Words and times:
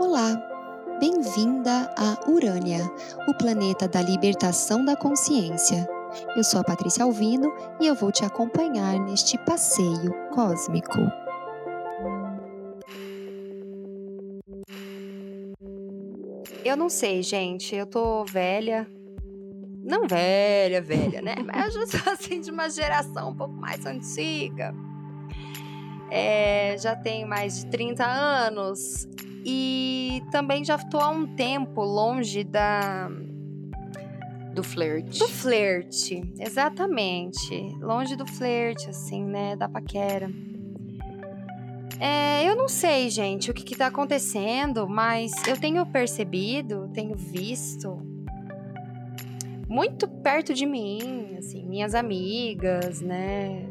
Olá, 0.00 0.40
bem-vinda 1.00 1.92
a 1.98 2.30
Urânia, 2.30 2.88
o 3.26 3.34
planeta 3.34 3.88
da 3.88 4.00
libertação 4.00 4.84
da 4.84 4.94
consciência. 4.94 5.88
Eu 6.36 6.44
sou 6.44 6.60
a 6.60 6.64
Patrícia 6.64 7.02
Alvino 7.02 7.52
e 7.80 7.86
eu 7.88 7.96
vou 7.96 8.12
te 8.12 8.24
acompanhar 8.24 8.96
neste 9.00 9.36
passeio 9.38 10.14
cósmico. 10.32 10.98
Eu 16.64 16.76
não 16.76 16.88
sei, 16.88 17.20
gente, 17.24 17.74
eu 17.74 17.84
tô 17.84 18.24
velha. 18.24 18.86
Não 19.82 20.06
velha, 20.06 20.80
velha, 20.80 21.20
né? 21.20 21.34
Mas 21.44 21.74
eu 21.74 21.80
já 21.80 21.98
sou 21.98 22.12
assim 22.14 22.40
de 22.40 22.52
uma 22.52 22.70
geração 22.70 23.30
um 23.30 23.34
pouco 23.34 23.54
mais 23.54 23.84
antiga. 23.84 24.72
É, 26.08 26.76
já 26.78 26.94
tenho 26.94 27.26
mais 27.26 27.58
de 27.58 27.66
30 27.66 28.04
anos 28.06 29.08
e 29.44 30.22
também 30.30 30.64
já 30.64 30.76
estou 30.76 31.00
há 31.00 31.08
um 31.08 31.26
tempo 31.26 31.82
longe 31.82 32.44
da. 32.44 33.10
Do 34.54 34.64
flerte. 34.64 35.20
Do 35.20 35.28
flerte, 35.28 36.22
exatamente. 36.38 37.54
Longe 37.80 38.16
do 38.16 38.26
flerte, 38.26 38.90
assim, 38.90 39.24
né? 39.24 39.54
Da 39.54 39.68
paquera. 39.68 40.30
É, 42.00 42.48
eu 42.48 42.56
não 42.56 42.68
sei, 42.68 43.10
gente, 43.10 43.50
o 43.50 43.54
que, 43.54 43.72
está 43.72 43.86
acontecendo, 43.88 44.88
mas 44.88 45.32
eu 45.48 45.56
tenho 45.56 45.84
percebido, 45.86 46.88
tenho 46.92 47.16
visto 47.16 48.00
muito 49.68 50.06
perto 50.08 50.54
de 50.54 50.64
mim, 50.64 51.36
assim, 51.36 51.66
minhas 51.66 51.94
amigas, 51.94 53.00
né? 53.00 53.68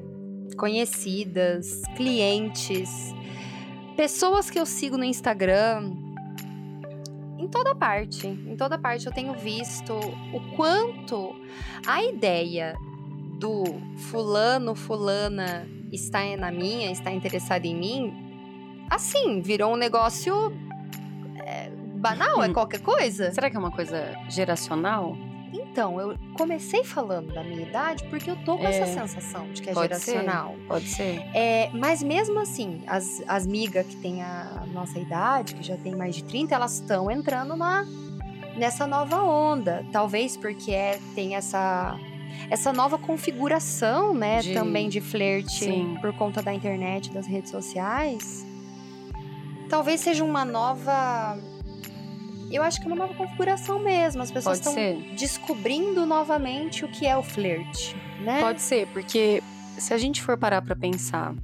Conhecidas, 0.57 1.81
clientes 1.95 3.13
pessoas 3.97 4.49
que 4.49 4.59
eu 4.59 4.65
sigo 4.65 4.95
no 4.95 5.03
Instagram, 5.03 5.91
em 7.37 7.47
toda 7.47 7.75
parte, 7.75 8.27
em 8.27 8.55
toda 8.55 8.77
parte 8.77 9.07
eu 9.07 9.11
tenho 9.11 9.33
visto 9.33 9.93
o 9.93 10.55
quanto 10.55 11.35
a 11.85 12.03
ideia 12.03 12.77
do 13.39 13.63
fulano, 13.97 14.75
fulana 14.75 15.67
está 15.91 16.19
na 16.37 16.51
minha, 16.51 16.91
está 16.91 17.11
interessado 17.11 17.65
em 17.65 17.75
mim, 17.75 18.13
assim, 18.89 19.41
virou 19.41 19.73
um 19.73 19.77
negócio 19.77 20.53
é, 21.39 21.69
banal, 21.95 22.43
é 22.43 22.53
qualquer 22.53 22.81
coisa. 22.81 23.31
Será 23.31 23.49
que 23.49 23.55
é 23.55 23.59
uma 23.59 23.71
coisa 23.71 24.13
geracional? 24.29 25.17
Então, 25.77 26.01
eu 26.01 26.17
comecei 26.35 26.83
falando 26.83 27.31
da 27.31 27.43
minha 27.43 27.61
idade 27.61 28.03
porque 28.09 28.31
eu 28.31 28.35
tô 28.37 28.57
com 28.57 28.65
é, 28.65 28.79
essa 28.79 28.99
sensação 28.99 29.47
de 29.51 29.61
que 29.61 29.69
é 29.69 29.73
pode 29.73 29.93
geracional. 29.93 30.55
Ser, 30.55 30.67
pode 30.67 30.87
ser. 30.87 31.23
É, 31.35 31.69
mas 31.71 32.01
mesmo 32.01 32.39
assim, 32.39 32.81
as, 32.87 33.21
as 33.27 33.45
migas 33.45 33.85
que 33.85 33.95
têm 33.97 34.23
a 34.23 34.65
nossa 34.73 34.97
idade, 34.97 35.53
que 35.53 35.61
já 35.61 35.77
tem 35.77 35.95
mais 35.95 36.15
de 36.15 36.23
30, 36.23 36.55
elas 36.55 36.79
estão 36.79 37.11
entrando 37.11 37.55
na, 37.55 37.85
nessa 38.55 38.87
nova 38.87 39.21
onda. 39.21 39.85
Talvez 39.91 40.35
porque 40.35 40.71
é, 40.71 40.99
tem 41.13 41.35
essa 41.35 41.95
essa 42.49 42.73
nova 42.73 42.97
configuração, 42.97 44.15
né, 44.15 44.41
de, 44.41 44.53
também 44.55 44.89
de 44.89 44.99
flerte 44.99 45.65
sim. 45.65 45.95
por 46.01 46.11
conta 46.13 46.41
da 46.41 46.51
internet, 46.51 47.11
das 47.11 47.27
redes 47.27 47.51
sociais. 47.51 48.43
Talvez 49.69 50.01
seja 50.01 50.23
uma 50.23 50.43
nova 50.43 51.37
eu 52.55 52.63
acho 52.63 52.79
que 52.79 52.85
é 52.85 52.87
uma 52.87 52.95
nova 52.95 53.13
configuração 53.13 53.79
mesmo. 53.79 54.21
As 54.21 54.31
pessoas 54.31 54.59
estão 54.59 54.73
descobrindo 55.15 56.05
novamente 56.05 56.85
o 56.85 56.87
que 56.87 57.05
é 57.05 57.17
o 57.17 57.23
flerte, 57.23 57.95
né? 58.21 58.39
Pode 58.41 58.61
ser, 58.61 58.87
porque 58.87 59.43
se 59.77 59.93
a 59.93 59.97
gente 59.97 60.21
for 60.21 60.37
parar 60.37 60.61
para 60.61 60.75
pensar 60.75 61.35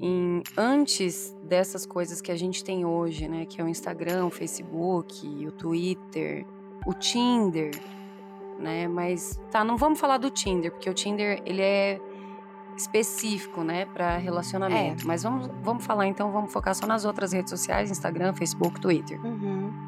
em 0.00 0.42
antes 0.56 1.34
dessas 1.42 1.84
coisas 1.84 2.20
que 2.20 2.30
a 2.30 2.36
gente 2.36 2.62
tem 2.62 2.84
hoje, 2.84 3.26
né, 3.28 3.46
que 3.46 3.60
é 3.60 3.64
o 3.64 3.68
Instagram, 3.68 4.26
o 4.26 4.30
Facebook, 4.30 5.46
o 5.46 5.52
Twitter, 5.52 6.46
o 6.86 6.94
Tinder, 6.94 7.70
né? 8.58 8.86
Mas 8.86 9.40
tá, 9.50 9.64
não 9.64 9.76
vamos 9.76 9.98
falar 9.98 10.18
do 10.18 10.30
Tinder, 10.30 10.70
porque 10.70 10.88
o 10.88 10.94
Tinder 10.94 11.42
ele 11.44 11.62
é 11.62 12.00
específico, 12.76 13.62
né, 13.62 13.86
para 13.86 14.16
relacionamento. 14.16 15.02
É. 15.02 15.06
Mas 15.06 15.22
vamos, 15.22 15.50
vamos 15.62 15.84
falar 15.84 16.06
então, 16.06 16.30
vamos 16.30 16.52
focar 16.52 16.74
só 16.74 16.86
nas 16.86 17.04
outras 17.04 17.32
redes 17.32 17.50
sociais, 17.50 17.90
Instagram, 17.90 18.32
Facebook, 18.34 18.80
Twitter. 18.80 19.20
Uhum. 19.24 19.87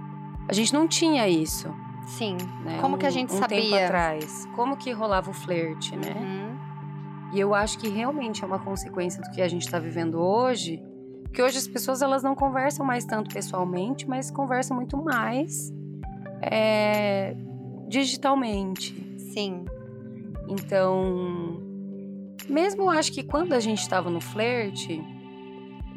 A 0.50 0.53
gente 0.53 0.75
não 0.75 0.88
tinha 0.88 1.28
isso. 1.28 1.72
Sim. 2.09 2.37
Né? 2.65 2.78
Como 2.81 2.97
um, 2.97 2.99
que 2.99 3.06
a 3.06 3.11
gente 3.11 3.33
um 3.33 3.38
sabia? 3.38 3.62
tempo 3.62 3.75
atrás. 3.77 4.49
Como 4.56 4.77
que 4.77 4.91
rolava 4.91 5.31
o 5.31 5.33
flerte, 5.33 5.97
né? 5.97 6.12
Uhum. 6.12 6.59
E 7.33 7.38
eu 7.38 7.55
acho 7.55 7.78
que 7.78 7.88
realmente 7.88 8.43
é 8.43 8.47
uma 8.49 8.59
consequência 8.59 9.22
do 9.22 9.31
que 9.31 9.41
a 9.41 9.47
gente 9.47 9.62
está 9.62 9.78
vivendo 9.78 10.21
hoje. 10.21 10.83
Que 11.33 11.41
hoje 11.41 11.56
as 11.59 11.69
pessoas 11.69 12.03
elas 12.03 12.25
não 12.25 12.34
conversam 12.34 12.84
mais 12.84 13.05
tanto 13.05 13.33
pessoalmente, 13.33 14.09
mas 14.09 14.28
conversam 14.28 14.77
muito 14.77 14.97
mais 14.97 15.72
é, 16.43 17.37
digitalmente. 17.87 18.93
Sim. 19.33 19.65
Então, 20.49 21.62
mesmo 22.49 22.91
acho 22.91 23.12
que 23.12 23.22
quando 23.22 23.53
a 23.53 23.60
gente 23.60 23.83
estava 23.83 24.10
no 24.10 24.21
flerte, 24.21 25.00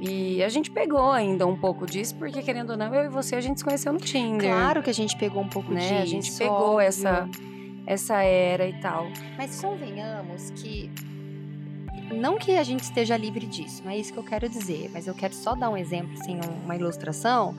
e 0.05 0.43
a 0.43 0.49
gente 0.49 0.69
pegou 0.69 1.11
ainda 1.11 1.47
um 1.47 1.55
pouco 1.55 1.85
disso, 1.85 2.13
porque 2.15 2.41
querendo 2.41 2.71
ou 2.71 2.77
não, 2.77 2.93
eu 2.93 3.05
e 3.05 3.07
você 3.09 3.37
a 3.37 3.41
gente 3.41 3.59
se 3.59 3.63
conheceu 3.63 3.93
no 3.93 3.99
Tinder. 3.99 4.49
Claro 4.49 4.83
que 4.83 4.89
a 4.89 4.93
gente 4.93 5.15
pegou 5.15 5.41
um 5.41 5.47
pouco 5.47 5.71
né? 5.71 5.79
disso. 5.79 5.93
A 5.93 6.05
gente 6.05 6.31
pegou 6.33 6.77
essa 6.77 7.29
essa 7.87 8.21
era 8.21 8.67
e 8.67 8.73
tal. 8.81 9.07
Mas 9.37 9.61
convenhamos 9.61 10.51
que 10.51 10.91
não 12.11 12.37
que 12.37 12.57
a 12.57 12.63
gente 12.63 12.83
esteja 12.83 13.15
livre 13.15 13.45
disso, 13.45 13.81
não 13.85 13.91
é 13.91 13.97
isso 13.97 14.11
que 14.11 14.19
eu 14.19 14.23
quero 14.23 14.49
dizer, 14.49 14.91
mas 14.93 15.07
eu 15.07 15.15
quero 15.15 15.33
só 15.33 15.55
dar 15.55 15.69
um 15.69 15.77
exemplo, 15.77 16.13
assim, 16.19 16.37
uma 16.63 16.75
ilustração, 16.75 17.55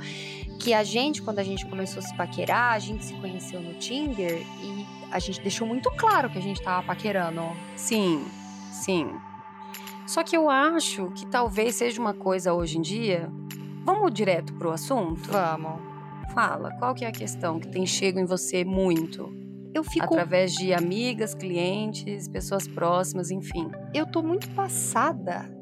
que 0.60 0.74
a 0.74 0.84
gente, 0.84 1.22
quando 1.22 1.38
a 1.38 1.42
gente 1.42 1.64
começou 1.64 2.00
a 2.00 2.02
se 2.02 2.14
paquerar, 2.14 2.74
a 2.74 2.78
gente 2.78 3.06
se 3.06 3.14
conheceu 3.14 3.60
no 3.60 3.72
Tinder 3.74 4.42
e 4.62 4.86
a 5.10 5.18
gente 5.18 5.40
deixou 5.40 5.66
muito 5.66 5.90
claro 5.92 6.28
que 6.28 6.38
a 6.38 6.42
gente 6.42 6.62
tava 6.62 6.86
paquerando. 6.86 7.40
Sim, 7.74 8.22
sim. 8.70 9.10
Só 10.06 10.22
que 10.22 10.36
eu 10.36 10.50
acho 10.50 11.10
que 11.10 11.26
talvez 11.26 11.76
seja 11.76 12.00
uma 12.00 12.14
coisa 12.14 12.52
hoje 12.52 12.78
em 12.78 12.82
dia. 12.82 13.30
Vamos 13.84 14.12
direto 14.12 14.52
pro 14.54 14.70
assunto? 14.70 15.30
Vamos. 15.30 15.80
Fala, 16.32 16.70
qual 16.78 16.94
que 16.94 17.04
é 17.04 17.08
a 17.08 17.12
questão 17.12 17.60
que 17.60 17.68
tem 17.68 17.86
chego 17.86 18.18
em 18.18 18.24
você 18.24 18.64
muito? 18.64 19.32
Eu 19.74 19.82
fico 19.82 20.04
através 20.04 20.52
de 20.52 20.72
amigas, 20.72 21.34
clientes, 21.34 22.28
pessoas 22.28 22.66
próximas, 22.68 23.30
enfim. 23.30 23.70
Eu 23.92 24.06
tô 24.06 24.22
muito 24.22 24.48
passada 24.50 25.52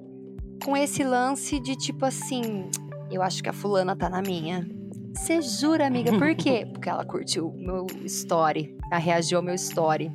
com 0.62 0.76
esse 0.76 1.03
lance 1.03 1.59
de 1.59 1.74
tipo 1.74 2.04
assim, 2.04 2.70
eu 3.10 3.22
acho 3.22 3.42
que 3.42 3.48
a 3.48 3.53
fulana 3.53 3.97
tá 3.97 4.09
na 4.09 4.20
minha. 4.20 4.69
Você 5.14 5.41
jura, 5.41 5.86
amiga? 5.86 6.12
Por 6.19 6.34
quê? 6.34 6.66
Porque 6.70 6.88
ela 6.88 7.04
curtiu 7.04 7.53
meu 7.56 7.86
story, 8.04 8.76
ela 8.91 9.00
reagiu 9.00 9.38
ao 9.38 9.44
meu 9.44 9.54
story. 9.54 10.12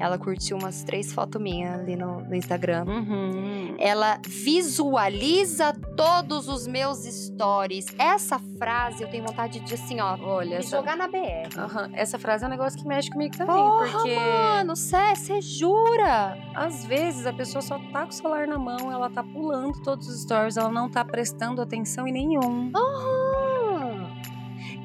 Ela 0.00 0.18
curtiu 0.18 0.56
umas 0.56 0.82
três 0.82 1.12
fotos 1.12 1.40
minhas 1.40 1.78
ali 1.78 1.94
no, 1.94 2.22
no 2.22 2.34
Instagram. 2.34 2.86
Uhum. 2.86 3.76
Ela 3.78 4.18
visualiza 4.26 5.74
todos 5.94 6.48
os 6.48 6.66
meus 6.66 7.04
stories. 7.04 7.84
Essa 7.98 8.38
frase 8.58 9.02
eu 9.02 9.10
tenho 9.10 9.26
vontade 9.26 9.60
de, 9.60 9.74
assim, 9.74 10.00
ó, 10.00 10.16
olha, 10.22 10.56
essa... 10.56 10.78
jogar 10.78 10.96
na 10.96 11.06
BR. 11.06 11.50
Uhum. 11.54 11.90
Essa 11.92 12.18
frase 12.18 12.44
é 12.44 12.46
um 12.46 12.50
negócio 12.50 12.78
que 12.78 12.88
mexe 12.88 13.10
comigo 13.10 13.36
também. 13.36 13.54
Porra, 13.54 13.90
porque. 13.90 14.16
Mano, 14.16 14.74
você 14.74 15.40
jura? 15.42 16.38
Às 16.54 16.86
vezes 16.86 17.26
a 17.26 17.32
pessoa 17.34 17.60
só 17.60 17.78
tá 17.92 18.04
com 18.04 18.08
o 18.08 18.12
celular 18.12 18.46
na 18.46 18.58
mão, 18.58 18.90
ela 18.90 19.10
tá 19.10 19.22
pulando 19.22 19.82
todos 19.82 20.08
os 20.08 20.22
stories, 20.22 20.56
ela 20.56 20.72
não 20.72 20.88
tá 20.88 21.04
prestando 21.04 21.60
atenção 21.60 22.08
em 22.08 22.12
nenhum. 22.12 22.72
Uhum. 22.74 24.10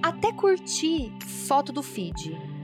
Até 0.04 0.34
curtir 0.34 1.14
foto 1.48 1.72
do 1.72 1.82
feed. 1.82 2.55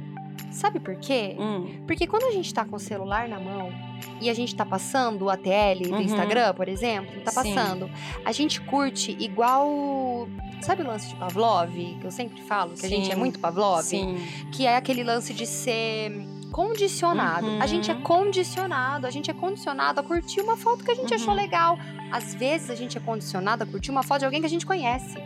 Sabe 0.51 0.79
por 0.79 0.95
quê? 0.95 1.35
Hum. 1.39 1.83
Porque 1.87 2.05
quando 2.05 2.25
a 2.25 2.31
gente 2.31 2.53
tá 2.53 2.65
com 2.65 2.75
o 2.75 2.79
celular 2.79 3.27
na 3.27 3.39
mão 3.39 3.71
e 4.19 4.29
a 4.29 4.33
gente 4.33 4.55
tá 4.55 4.65
passando 4.65 5.25
o 5.25 5.29
ATL 5.29 5.83
do 5.83 5.93
uhum. 5.93 6.01
Instagram, 6.01 6.53
por 6.53 6.67
exemplo, 6.67 7.21
tá 7.21 7.31
passando, 7.31 7.85
Sim. 7.87 7.93
a 8.25 8.31
gente 8.31 8.61
curte 8.61 9.15
igual. 9.19 10.27
Sabe 10.61 10.83
o 10.83 10.87
lance 10.87 11.07
de 11.09 11.15
Pavlov, 11.15 11.73
que 11.73 12.05
eu 12.05 12.11
sempre 12.11 12.41
falo, 12.41 12.71
que 12.71 12.81
Sim. 12.81 12.85
a 12.85 12.89
gente 12.89 13.11
é 13.11 13.15
muito 13.15 13.39
Pavlov? 13.39 13.83
Sim. 13.83 14.17
Que 14.51 14.67
é 14.67 14.75
aquele 14.75 15.03
lance 15.03 15.33
de 15.33 15.47
ser 15.47 16.11
condicionado. 16.51 17.47
Uhum. 17.47 17.61
A 17.61 17.65
gente 17.65 17.89
é 17.89 17.93
uhum. 17.93 18.01
condicionado, 18.01 19.07
a 19.07 19.09
gente 19.09 19.31
é 19.31 19.33
condicionado 19.33 19.99
a 19.99 20.03
curtir 20.03 20.41
uma 20.41 20.57
foto 20.57 20.83
que 20.83 20.91
a 20.91 20.95
gente 20.95 21.13
uhum. 21.13 21.19
achou 21.19 21.33
legal. 21.33 21.79
Às 22.11 22.35
vezes 22.35 22.69
a 22.69 22.75
gente 22.75 22.97
é 22.97 23.01
condicionado 23.01 23.63
a 23.63 23.65
curtir 23.65 23.89
uma 23.89 24.03
foto 24.03 24.19
de 24.19 24.25
alguém 24.25 24.41
que 24.41 24.47
a 24.47 24.49
gente 24.49 24.65
conhece. 24.65 25.17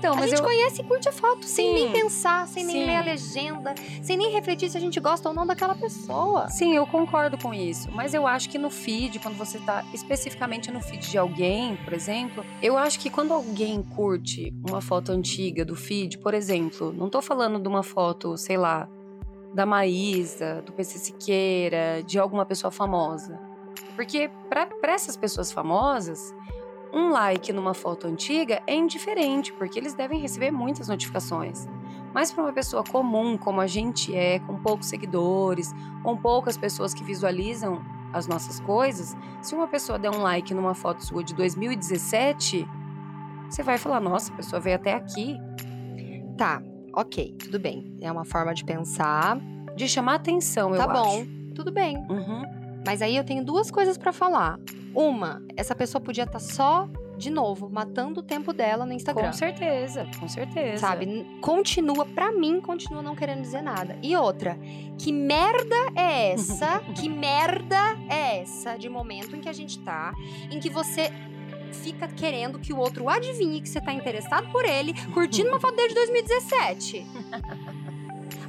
Então, 0.00 0.14
mas 0.14 0.24
a 0.24 0.28
gente 0.28 0.38
eu... 0.38 0.44
conhece 0.44 0.80
e 0.80 0.84
curte 0.84 1.10
a 1.10 1.12
foto, 1.12 1.44
Sim. 1.44 1.54
sem 1.54 1.74
nem 1.74 1.92
pensar, 1.92 2.48
sem 2.48 2.64
nem 2.64 2.76
Sim. 2.80 2.86
ler 2.86 2.96
a 2.96 3.02
legenda, 3.02 3.74
sem 4.02 4.16
nem 4.16 4.32
refletir 4.32 4.70
se 4.70 4.76
a 4.78 4.80
gente 4.80 4.98
gosta 4.98 5.28
ou 5.28 5.34
não 5.34 5.46
daquela 5.46 5.74
pessoa. 5.74 6.48
Sim, 6.48 6.74
eu 6.74 6.86
concordo 6.86 7.36
com 7.36 7.52
isso. 7.52 7.90
Mas 7.92 8.14
eu 8.14 8.26
acho 8.26 8.48
que 8.48 8.56
no 8.56 8.70
feed, 8.70 9.18
quando 9.18 9.36
você 9.36 9.58
tá 9.58 9.84
especificamente 9.92 10.70
no 10.72 10.80
feed 10.80 11.10
de 11.10 11.18
alguém, 11.18 11.76
por 11.76 11.92
exemplo, 11.92 12.42
eu 12.62 12.78
acho 12.78 12.98
que 12.98 13.10
quando 13.10 13.34
alguém 13.34 13.82
curte 13.82 14.54
uma 14.66 14.80
foto 14.80 15.12
antiga 15.12 15.66
do 15.66 15.76
feed, 15.76 16.16
por 16.16 16.32
exemplo, 16.32 16.94
não 16.96 17.10
tô 17.10 17.20
falando 17.20 17.60
de 17.60 17.68
uma 17.68 17.82
foto, 17.82 18.38
sei 18.38 18.56
lá, 18.56 18.88
da 19.52 19.66
Maísa, 19.66 20.62
do 20.62 20.72
PC 20.72 20.98
Siqueira, 20.98 22.02
de 22.06 22.18
alguma 22.18 22.46
pessoa 22.46 22.70
famosa. 22.70 23.38
Porque 23.94 24.30
para 24.48 24.92
essas 24.94 25.14
pessoas 25.14 25.52
famosas, 25.52 26.34
um 26.92 27.10
like 27.10 27.52
numa 27.52 27.74
foto 27.74 28.06
antiga 28.06 28.62
é 28.66 28.74
indiferente, 28.74 29.52
porque 29.52 29.78
eles 29.78 29.94
devem 29.94 30.20
receber 30.20 30.50
muitas 30.50 30.88
notificações. 30.88 31.68
Mas 32.12 32.32
para 32.32 32.42
uma 32.44 32.52
pessoa 32.52 32.82
comum, 32.82 33.38
como 33.38 33.60
a 33.60 33.66
gente 33.66 34.14
é, 34.14 34.40
com 34.40 34.56
poucos 34.56 34.88
seguidores, 34.88 35.72
com 36.02 36.16
poucas 36.16 36.56
pessoas 36.56 36.92
que 36.92 37.04
visualizam 37.04 37.80
as 38.12 38.26
nossas 38.26 38.58
coisas, 38.60 39.16
se 39.40 39.54
uma 39.54 39.68
pessoa 39.68 39.98
der 39.98 40.10
um 40.10 40.20
like 40.20 40.52
numa 40.52 40.74
foto 40.74 41.04
sua 41.04 41.22
de 41.22 41.34
2017, 41.34 42.66
você 43.48 43.62
vai 43.62 43.78
falar: 43.78 44.00
nossa, 44.00 44.32
a 44.32 44.36
pessoa 44.36 44.60
veio 44.60 44.76
até 44.76 44.94
aqui. 44.94 45.38
Tá, 46.36 46.62
ok, 46.94 47.34
tudo 47.38 47.60
bem. 47.60 47.96
É 48.00 48.10
uma 48.10 48.24
forma 48.24 48.54
de 48.54 48.64
pensar. 48.64 49.38
De 49.76 49.88
chamar 49.88 50.16
atenção, 50.16 50.74
eu 50.74 50.78
tá 50.78 50.88
bom, 50.88 51.20
acho. 51.20 51.54
tudo 51.54 51.70
bem. 51.70 51.96
Uhum. 51.96 52.42
Mas 52.84 53.02
aí 53.02 53.16
eu 53.16 53.24
tenho 53.24 53.44
duas 53.44 53.70
coisas 53.70 53.96
pra 53.96 54.12
falar. 54.12 54.58
Uma, 54.94 55.42
essa 55.56 55.74
pessoa 55.74 56.00
podia 56.00 56.24
estar 56.24 56.38
só, 56.38 56.88
de 57.16 57.30
novo, 57.30 57.68
matando 57.70 58.20
o 58.20 58.22
tempo 58.22 58.52
dela 58.52 58.84
no 58.84 58.92
Instagram. 58.92 59.26
Com 59.26 59.32
certeza, 59.32 60.06
com 60.18 60.28
certeza. 60.28 60.78
Sabe? 60.78 61.26
Continua, 61.40 62.04
pra 62.06 62.32
mim, 62.32 62.60
continua 62.60 63.02
não 63.02 63.14
querendo 63.14 63.42
dizer 63.42 63.62
nada. 63.62 63.98
E 64.02 64.16
outra, 64.16 64.58
que 64.98 65.12
merda 65.12 65.76
é 65.94 66.32
essa? 66.32 66.80
que 66.94 67.08
merda 67.08 67.96
é 68.08 68.40
essa 68.40 68.76
de 68.76 68.88
momento 68.88 69.36
em 69.36 69.40
que 69.40 69.48
a 69.48 69.52
gente 69.52 69.78
tá, 69.80 70.12
em 70.50 70.58
que 70.58 70.70
você 70.70 71.10
fica 71.72 72.08
querendo 72.08 72.58
que 72.58 72.72
o 72.72 72.78
outro 72.78 73.08
adivinhe 73.08 73.60
que 73.60 73.68
você 73.68 73.80
tá 73.80 73.92
interessado 73.92 74.50
por 74.50 74.64
ele, 74.64 74.94
curtindo 75.12 75.48
uma 75.48 75.60
foto 75.60 75.76
dele 75.76 75.88
de 75.88 75.94
2017? 75.94 77.06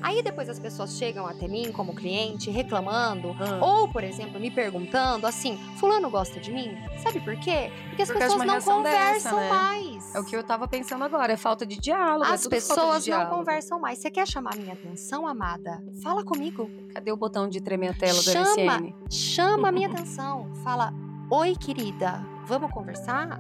Aí 0.02 0.22
depois 0.24 0.50
as 0.50 0.58
pessoas 0.60 0.98
chegam 0.98 1.26
até 1.28 1.48
mim 1.48 1.72
como 1.72 1.94
cliente 1.94 2.50
reclamando 2.50 3.36
Ah. 3.40 3.60
ou, 3.64 3.88
por 3.88 4.04
exemplo, 4.04 4.40
me 4.40 4.50
perguntando 4.50 5.28
assim: 5.28 5.58
Fulano 5.78 6.10
gosta 6.10 6.40
de 6.40 6.52
mim? 6.52 6.76
Sabe 7.04 7.20
por 7.20 7.36
quê? 7.38 7.72
Porque 7.90 8.02
as 8.02 8.10
Por 8.12 8.20
causa 8.20 8.36
de 8.36 8.42
pessoas 8.42 8.66
não 8.66 8.76
conversam 8.78 9.36
dessa, 9.36 9.36
né? 9.36 9.50
mais. 9.50 10.16
É 10.16 10.20
o 10.20 10.24
que 10.26 10.36
eu 10.36 10.44
tava 10.44 10.68
pensando 10.68 11.04
agora, 11.04 11.34
é 11.34 11.38
falta 11.38 11.66
de 11.66 11.78
diálogo. 11.78 12.26
é 12.26 12.34
As 12.34 12.44
de 12.44 12.50
pessoas 12.50 13.06
não 13.08 13.26
conversam 13.28 13.80
mais. 13.80 14.00
Você 14.00 14.10
quer 14.10 14.28
chamar 14.28 14.56
minha 14.56 14.74
atenção, 14.74 15.26
amada? 15.28 15.82
Fala 16.02 16.24
comigo. 16.24 16.70
Cadê 16.94 17.12
o 17.12 17.18
botão 17.18 17.48
de 17.48 17.62
tremer 17.62 17.90
a 17.90 17.94
tela 17.94 18.22
da 18.24 18.32
Chama. 18.32 18.80
MSN? 18.80 18.94
Chama 19.10 19.68
a 19.70 19.72
minha 19.72 19.88
atenção. 19.92 20.50
Fala: 20.64 20.94
Oi, 21.30 21.56
querida, 21.56 22.26
vamos 22.46 22.72
conversar? 22.72 23.40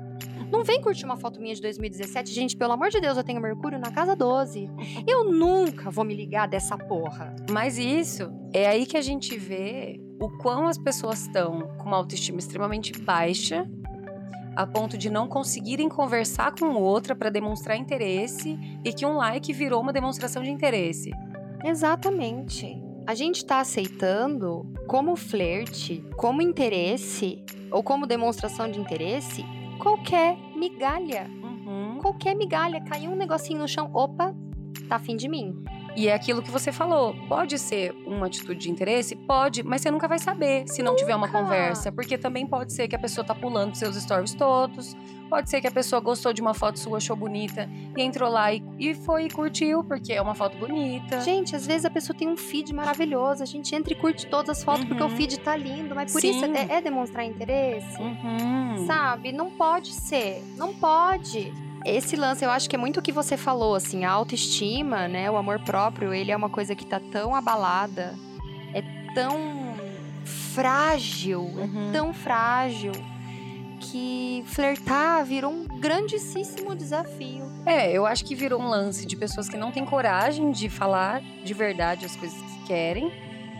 Não 0.49 0.63
vem 0.63 0.81
curtir 0.81 1.05
uma 1.05 1.17
foto 1.17 1.41
minha 1.41 1.53
de 1.53 1.61
2017. 1.61 2.31
Gente, 2.31 2.55
pelo 2.55 2.73
amor 2.73 2.89
de 2.89 2.99
Deus, 2.99 3.17
eu 3.17 3.23
tenho 3.23 3.41
Mercúrio 3.41 3.79
na 3.79 3.91
casa 3.91 4.15
12. 4.15 4.69
Eu 5.07 5.25
nunca 5.25 5.89
vou 5.89 6.03
me 6.03 6.15
ligar 6.15 6.47
dessa 6.47 6.77
porra. 6.77 7.35
Mas 7.49 7.77
isso, 7.77 8.31
é 8.53 8.67
aí 8.67 8.85
que 8.85 8.97
a 8.97 9.01
gente 9.01 9.37
vê 9.37 9.99
o 10.19 10.29
quão 10.37 10.67
as 10.67 10.77
pessoas 10.77 11.21
estão 11.21 11.67
com 11.77 11.85
uma 11.85 11.97
autoestima 11.97 12.39
extremamente 12.39 12.93
baixa, 12.99 13.67
a 14.55 14.67
ponto 14.67 14.97
de 14.97 15.09
não 15.09 15.27
conseguirem 15.27 15.89
conversar 15.89 16.53
com 16.53 16.75
outra 16.75 17.15
para 17.15 17.29
demonstrar 17.29 17.77
interesse 17.77 18.57
e 18.83 18.93
que 18.93 19.05
um 19.05 19.15
like 19.15 19.51
virou 19.53 19.81
uma 19.81 19.93
demonstração 19.93 20.43
de 20.43 20.49
interesse. 20.49 21.11
Exatamente. 21.63 22.81
A 23.07 23.15
gente 23.15 23.45
tá 23.45 23.59
aceitando 23.59 24.71
como 24.87 25.15
flerte, 25.15 26.03
como 26.17 26.41
interesse 26.41 27.43
ou 27.71 27.81
como 27.81 28.05
demonstração 28.05 28.69
de 28.69 28.79
interesse 28.79 29.43
qualquer 29.81 30.37
migalha. 30.55 31.27
Uhum. 31.43 31.97
Qualquer 31.99 32.35
migalha. 32.35 32.79
Caiu 32.81 33.11
um 33.11 33.15
negocinho 33.15 33.59
no 33.59 33.67
chão. 33.67 33.89
Opa, 33.93 34.33
tá 34.87 34.95
afim 34.97 35.15
de 35.15 35.27
mim. 35.27 35.63
E 35.95 36.07
é 36.07 36.13
aquilo 36.13 36.41
que 36.41 36.49
você 36.49 36.71
falou. 36.71 37.13
Pode 37.27 37.59
ser 37.59 37.93
uma 38.05 38.27
atitude 38.27 38.59
de 38.61 38.71
interesse? 38.71 39.15
Pode, 39.15 39.61
mas 39.63 39.81
você 39.81 39.91
nunca 39.91 40.07
vai 40.07 40.19
saber 40.19 40.67
se 40.67 40.81
não 40.81 40.95
tiver 40.95 41.15
uma 41.15 41.27
conversa. 41.29 41.91
Porque 41.91 42.17
também 42.17 42.47
pode 42.47 42.71
ser 42.73 42.87
que 42.87 42.95
a 42.95 42.99
pessoa 42.99 43.25
tá 43.25 43.35
pulando 43.35 43.75
seus 43.75 43.95
stories 43.95 44.33
todos. 44.33 44.95
Pode 45.29 45.49
ser 45.49 45.61
que 45.61 45.67
a 45.67 45.71
pessoa 45.71 46.01
gostou 46.01 46.33
de 46.33 46.41
uma 46.41 46.53
foto 46.53 46.77
sua, 46.77 46.97
achou 46.97 47.15
bonita 47.15 47.69
e 47.95 48.01
entrou 48.01 48.29
lá 48.29 48.51
e, 48.53 48.61
e 48.77 48.93
foi 48.93 49.25
e 49.25 49.29
curtiu, 49.29 49.81
porque 49.81 50.11
é 50.11 50.21
uma 50.21 50.35
foto 50.35 50.57
bonita. 50.57 51.21
Gente, 51.21 51.55
às 51.55 51.65
vezes 51.65 51.85
a 51.85 51.89
pessoa 51.89 52.17
tem 52.17 52.27
um 52.27 52.35
feed 52.35 52.73
maravilhoso. 52.73 53.41
A 53.41 53.45
gente 53.45 53.73
entra 53.73 53.93
e 53.93 53.95
curte 53.95 54.27
todas 54.27 54.57
as 54.57 54.63
fotos 54.63 54.83
porque 54.85 55.01
o 55.01 55.05
Uhum. 55.07 55.15
feed 55.15 55.39
tá 55.39 55.55
lindo. 55.55 55.95
Mas 55.95 56.11
por 56.11 56.19
Sim. 56.21 56.31
isso 56.31 56.45
é, 56.45 56.77
é 56.77 56.81
demonstrar 56.81 57.25
interesse. 57.25 58.01
Uhum. 58.01 58.85
Sabe? 58.85 59.31
Não 59.31 59.49
pode 59.51 59.93
ser. 59.93 60.43
Não 60.57 60.73
pode. 60.73 61.53
Esse 61.85 62.15
lance, 62.15 62.43
eu 62.45 62.51
acho 62.51 62.69
que 62.69 62.75
é 62.75 62.79
muito 62.79 62.99
o 62.99 63.01
que 63.01 63.11
você 63.11 63.35
falou, 63.35 63.75
assim, 63.75 64.05
a 64.05 64.11
autoestima, 64.11 65.07
né? 65.07 65.29
O 65.31 65.37
amor 65.37 65.59
próprio, 65.59 66.13
ele 66.13 66.31
é 66.31 66.35
uma 66.35 66.49
coisa 66.49 66.75
que 66.75 66.85
tá 66.85 66.99
tão 67.11 67.35
abalada, 67.35 68.13
é 68.73 68.81
tão 69.13 69.75
frágil, 70.23 71.41
Uhum. 71.41 71.89
é 71.89 71.91
tão 71.91 72.13
frágil, 72.13 72.91
que 73.79 74.43
flertar 74.45 75.25
virou 75.25 75.51
um 75.51 75.65
grandíssimo 75.65 76.75
desafio. 76.75 77.45
É, 77.65 77.91
eu 77.91 78.05
acho 78.05 78.23
que 78.25 78.35
virou 78.35 78.61
um 78.61 78.67
lance 78.67 79.05
de 79.05 79.15
pessoas 79.15 79.49
que 79.49 79.57
não 79.57 79.71
têm 79.71 79.83
coragem 79.85 80.51
de 80.51 80.69
falar 80.69 81.21
de 81.43 81.53
verdade 81.53 82.05
as 82.05 82.15
coisas 82.15 82.39
que 82.39 82.67
querem, 82.67 83.11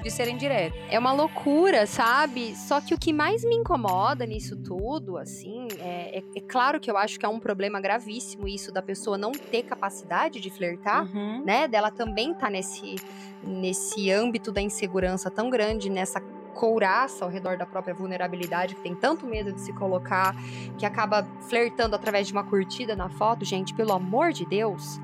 de 0.04 0.10
serem 0.12 0.38
diretas. 0.38 0.80
É 0.90 0.98
uma 0.98 1.12
loucura, 1.12 1.86
sabe? 1.86 2.56
Só 2.56 2.82
que 2.82 2.94
o 2.94 2.98
que 3.00 3.14
mais 3.14 3.44
me 3.44 3.56
incomoda 3.56 4.26
nisso 4.26 4.56
tudo, 4.58 5.18
assim, 5.18 5.68
é, 5.80 6.20
é- 6.20 6.24
é 6.36 6.42
claro 6.42 6.80
que 6.80 6.90
eu 6.90 6.98
acho 6.98 7.20
que 7.20 7.26
é 7.26 7.30
um 7.30 7.40
problema 7.40 7.80
gravíssimo 7.80 8.48
isso 8.48 8.72
da 8.72 8.82
pessoa 8.82 9.18
não 9.18 9.32
ter 9.32 9.64
capacidade 9.64 10.40
de 10.40 10.50
flertar. 10.50 11.04
Uhum. 11.06 11.44
né, 11.46 11.68
dela 11.68 11.90
também 11.92 12.34
tá 12.34 12.50
nesse, 12.50 12.96
nesse 13.44 14.12
âmbito 14.12 14.52
da 14.52 14.62
insegurança 14.62 15.30
tão 15.30 15.50
grande, 15.50 15.90
nessa 15.90 16.20
couraça 16.54 17.24
ao 17.26 17.32
redor 17.32 17.58
da 17.58 17.66
própria 17.66 17.94
vulnerabilidade, 17.94 18.76
que 18.76 18.82
tem 18.82 18.94
tanto 18.96 19.26
medo 19.26 19.52
de 19.54 19.62
se 19.62 19.72
colocar, 19.74 20.36
que 20.78 20.86
acaba 20.86 21.26
flertando 21.48 21.96
através 21.96 22.28
de 22.28 22.34
uma 22.34 22.44
curtida 22.44 22.96
na 22.96 23.10
foto, 23.10 23.46
gente, 23.46 23.74
pelo 23.74 23.94
amor 23.94 24.32
de 24.34 24.46
Deus. 24.46 25.00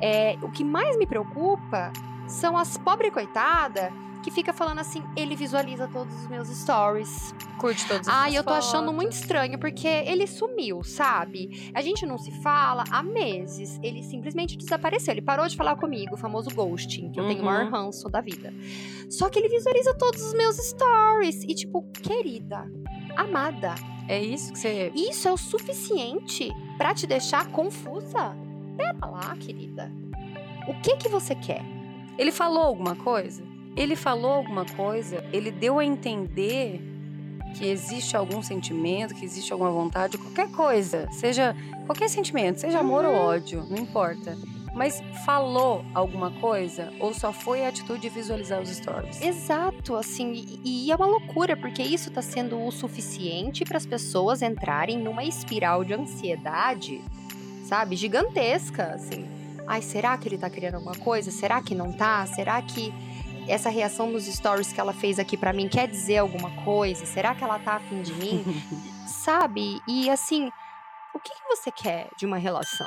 É, 0.00 0.36
o 0.42 0.50
que 0.50 0.64
mais 0.64 0.96
me 0.96 1.06
preocupa 1.06 1.92
são 2.26 2.56
as 2.56 2.76
pobre 2.78 3.10
coitada 3.10 3.92
que 4.24 4.30
fica 4.30 4.52
falando 4.54 4.78
assim, 4.78 5.02
ele 5.14 5.36
visualiza 5.36 5.86
todos 5.86 6.12
os 6.14 6.26
meus 6.28 6.48
stories. 6.48 7.34
Curte 7.58 7.86
todas 7.86 8.08
as 8.08 8.14
Ah, 8.14 8.22
suas 8.22 8.34
eu 8.34 8.42
tô 8.42 8.54
achando 8.54 8.84
fotos. 8.86 8.94
muito 8.94 9.12
estranho, 9.12 9.58
porque 9.58 9.86
ele 9.86 10.26
sumiu, 10.26 10.82
sabe? 10.82 11.70
A 11.74 11.82
gente 11.82 12.06
não 12.06 12.16
se 12.16 12.30
fala 12.42 12.84
há 12.90 13.02
meses. 13.02 13.78
Ele 13.82 14.02
simplesmente 14.02 14.56
desapareceu. 14.56 15.12
Ele 15.12 15.20
parou 15.22 15.46
de 15.46 15.54
falar 15.56 15.76
comigo, 15.76 16.14
o 16.14 16.16
famoso 16.16 16.48
ghosting, 16.54 17.10
que 17.12 17.20
eu 17.20 17.26
tenho 17.26 17.42
o 17.42 17.44
maior 17.44 17.66
Uhum. 17.66 17.70
ranço 17.70 18.08
da 18.08 18.20
vida. 18.22 18.52
Só 19.10 19.28
que 19.28 19.38
ele 19.38 19.48
visualiza 19.50 19.94
todos 19.94 20.22
os 20.24 20.32
meus 20.34 20.56
stories. 20.56 21.42
E, 21.44 21.54
tipo, 21.54 21.82
querida, 22.02 22.66
amada, 23.16 23.74
É 24.08 24.22
isso 24.22 24.52
que 24.52 24.58
você. 24.58 24.90
isso 24.94 25.28
é 25.28 25.32
o 25.32 25.36
suficiente 25.36 26.50
pra 26.78 26.94
te 26.94 27.06
deixar 27.06 27.46
confusa? 27.48 28.36
Pera 28.76 29.06
lá, 29.06 29.36
querida. 29.38 29.92
O 30.66 30.74
que 30.80 30.96
que 30.96 31.08
você 31.10 31.34
quer? 31.34 31.62
Ele 32.16 32.32
falou 32.32 32.62
alguma 32.62 32.96
coisa? 32.96 33.42
Ele 33.76 33.96
falou 33.96 34.32
alguma 34.32 34.64
coisa? 34.64 35.24
Ele 35.32 35.50
deu 35.50 35.78
a 35.78 35.84
entender 35.84 36.80
que 37.56 37.66
existe 37.68 38.16
algum 38.16 38.42
sentimento, 38.42 39.14
que 39.14 39.24
existe 39.24 39.52
alguma 39.52 39.70
vontade, 39.70 40.18
qualquer 40.18 40.50
coisa, 40.50 41.08
seja 41.12 41.54
qualquer 41.86 42.08
sentimento, 42.08 42.60
seja 42.60 42.80
amor 42.80 43.04
ou 43.04 43.12
Uhum. 43.12 43.18
ódio, 43.28 43.64
não 43.70 43.78
importa. 43.78 44.36
Mas 44.74 45.00
falou 45.24 45.84
alguma 45.94 46.32
coisa 46.32 46.92
ou 46.98 47.14
só 47.14 47.32
foi 47.32 47.64
a 47.64 47.68
atitude 47.68 48.00
de 48.00 48.08
visualizar 48.08 48.60
os 48.60 48.68
stories? 48.70 49.22
Exato, 49.22 49.94
assim, 49.94 50.32
e, 50.64 50.86
e 50.86 50.90
é 50.90 50.96
uma 50.96 51.06
loucura, 51.06 51.56
porque 51.56 51.80
isso 51.80 52.10
tá 52.10 52.20
sendo 52.20 52.60
o 52.60 52.72
suficiente 52.72 53.64
para 53.64 53.76
as 53.76 53.86
pessoas 53.86 54.42
entrarem 54.42 54.98
numa 54.98 55.22
espiral 55.22 55.84
de 55.84 55.94
ansiedade, 55.94 57.00
sabe, 57.68 57.94
gigantesca, 57.94 58.94
assim. 58.94 59.24
Ai, 59.64 59.80
será 59.80 60.18
que 60.18 60.26
ele 60.26 60.38
tá 60.38 60.50
querendo 60.50 60.74
alguma 60.74 60.96
coisa? 60.96 61.30
Será 61.30 61.62
que 61.62 61.74
não 61.74 61.92
tá? 61.92 62.26
Será 62.26 62.60
que 62.60 62.92
essa 63.48 63.68
reação 63.68 64.10
nos 64.10 64.24
stories 64.26 64.72
que 64.72 64.80
ela 64.80 64.92
fez 64.92 65.18
aqui 65.18 65.36
para 65.36 65.52
mim 65.52 65.68
quer 65.68 65.88
dizer 65.88 66.18
alguma 66.18 66.50
coisa? 66.64 67.04
Será 67.06 67.34
que 67.34 67.44
ela 67.44 67.58
tá 67.58 67.74
afim 67.76 68.02
de 68.02 68.12
mim? 68.14 68.44
sabe? 69.06 69.80
E 69.88 70.10
assim, 70.10 70.50
o 71.14 71.18
que, 71.18 71.30
que 71.30 71.48
você 71.48 71.70
quer 71.70 72.08
de 72.18 72.26
uma 72.26 72.36
relação? 72.38 72.86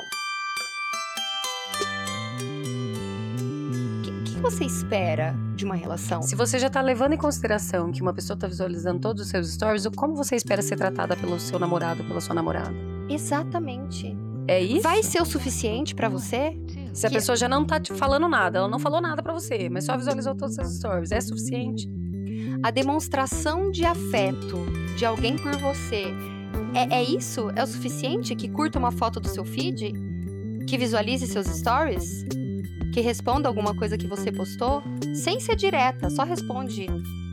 O 3.99 4.01
que, 4.03 4.11
o 4.11 4.23
que 4.23 4.39
você 4.41 4.65
espera 4.65 5.35
de 5.55 5.65
uma 5.65 5.75
relação? 5.75 6.21
Se 6.21 6.35
você 6.35 6.59
já 6.59 6.69
tá 6.69 6.81
levando 6.81 7.13
em 7.13 7.17
consideração 7.17 7.91
que 7.91 8.01
uma 8.01 8.13
pessoa 8.13 8.37
tá 8.37 8.47
visualizando 8.47 8.99
todos 8.99 9.23
os 9.23 9.29
seus 9.29 9.51
stories, 9.51 9.87
como 9.95 10.15
você 10.15 10.35
espera 10.35 10.61
ser 10.61 10.75
tratada 10.75 11.15
pelo 11.15 11.39
seu 11.39 11.57
namorado, 11.57 12.03
pela 12.03 12.21
sua 12.21 12.35
namorada? 12.35 12.73
Exatamente. 13.09 14.15
É 14.47 14.61
isso? 14.61 14.81
Vai 14.81 15.03
ser 15.03 15.21
o 15.21 15.25
suficiente 15.25 15.93
pra 15.93 16.07
você? 16.07 16.57
Se 16.97 17.05
a 17.05 17.09
que- 17.09 17.15
pessoa 17.15 17.35
já 17.35 17.47
não 17.47 17.63
tá 17.65 17.79
te 17.79 17.93
falando 17.93 18.27
nada, 18.27 18.57
ela 18.59 18.67
não 18.67 18.79
falou 18.79 18.99
nada 18.99 19.21
pra 19.21 19.33
você, 19.33 19.69
mas 19.69 19.85
só 19.85 19.95
visualizou 19.95 20.33
todos 20.35 20.57
os 20.57 20.75
stories, 20.77 21.11
é 21.11 21.21
suficiente? 21.21 21.87
A 22.63 22.71
demonstração 22.71 23.69
de 23.69 23.85
afeto 23.85 24.65
de 24.97 25.05
alguém 25.05 25.37
por 25.37 25.55
você 25.57 26.05
é, 26.73 26.95
é 26.95 27.03
isso? 27.03 27.51
É 27.55 27.63
o 27.63 27.67
suficiente? 27.67 28.35
Que 28.35 28.49
curta 28.49 28.79
uma 28.79 28.91
foto 28.91 29.19
do 29.19 29.27
seu 29.27 29.45
feed? 29.45 29.93
Que 30.67 30.77
visualize 30.77 31.25
seus 31.27 31.45
stories? 31.47 32.25
Que 32.93 32.99
responda 32.99 33.47
alguma 33.47 33.75
coisa 33.75 33.95
que 33.97 34.07
você 34.07 34.31
postou? 34.31 34.81
Sem 35.13 35.39
ser 35.39 35.55
direta, 35.55 36.09
só 36.09 36.23
responde 36.23 36.87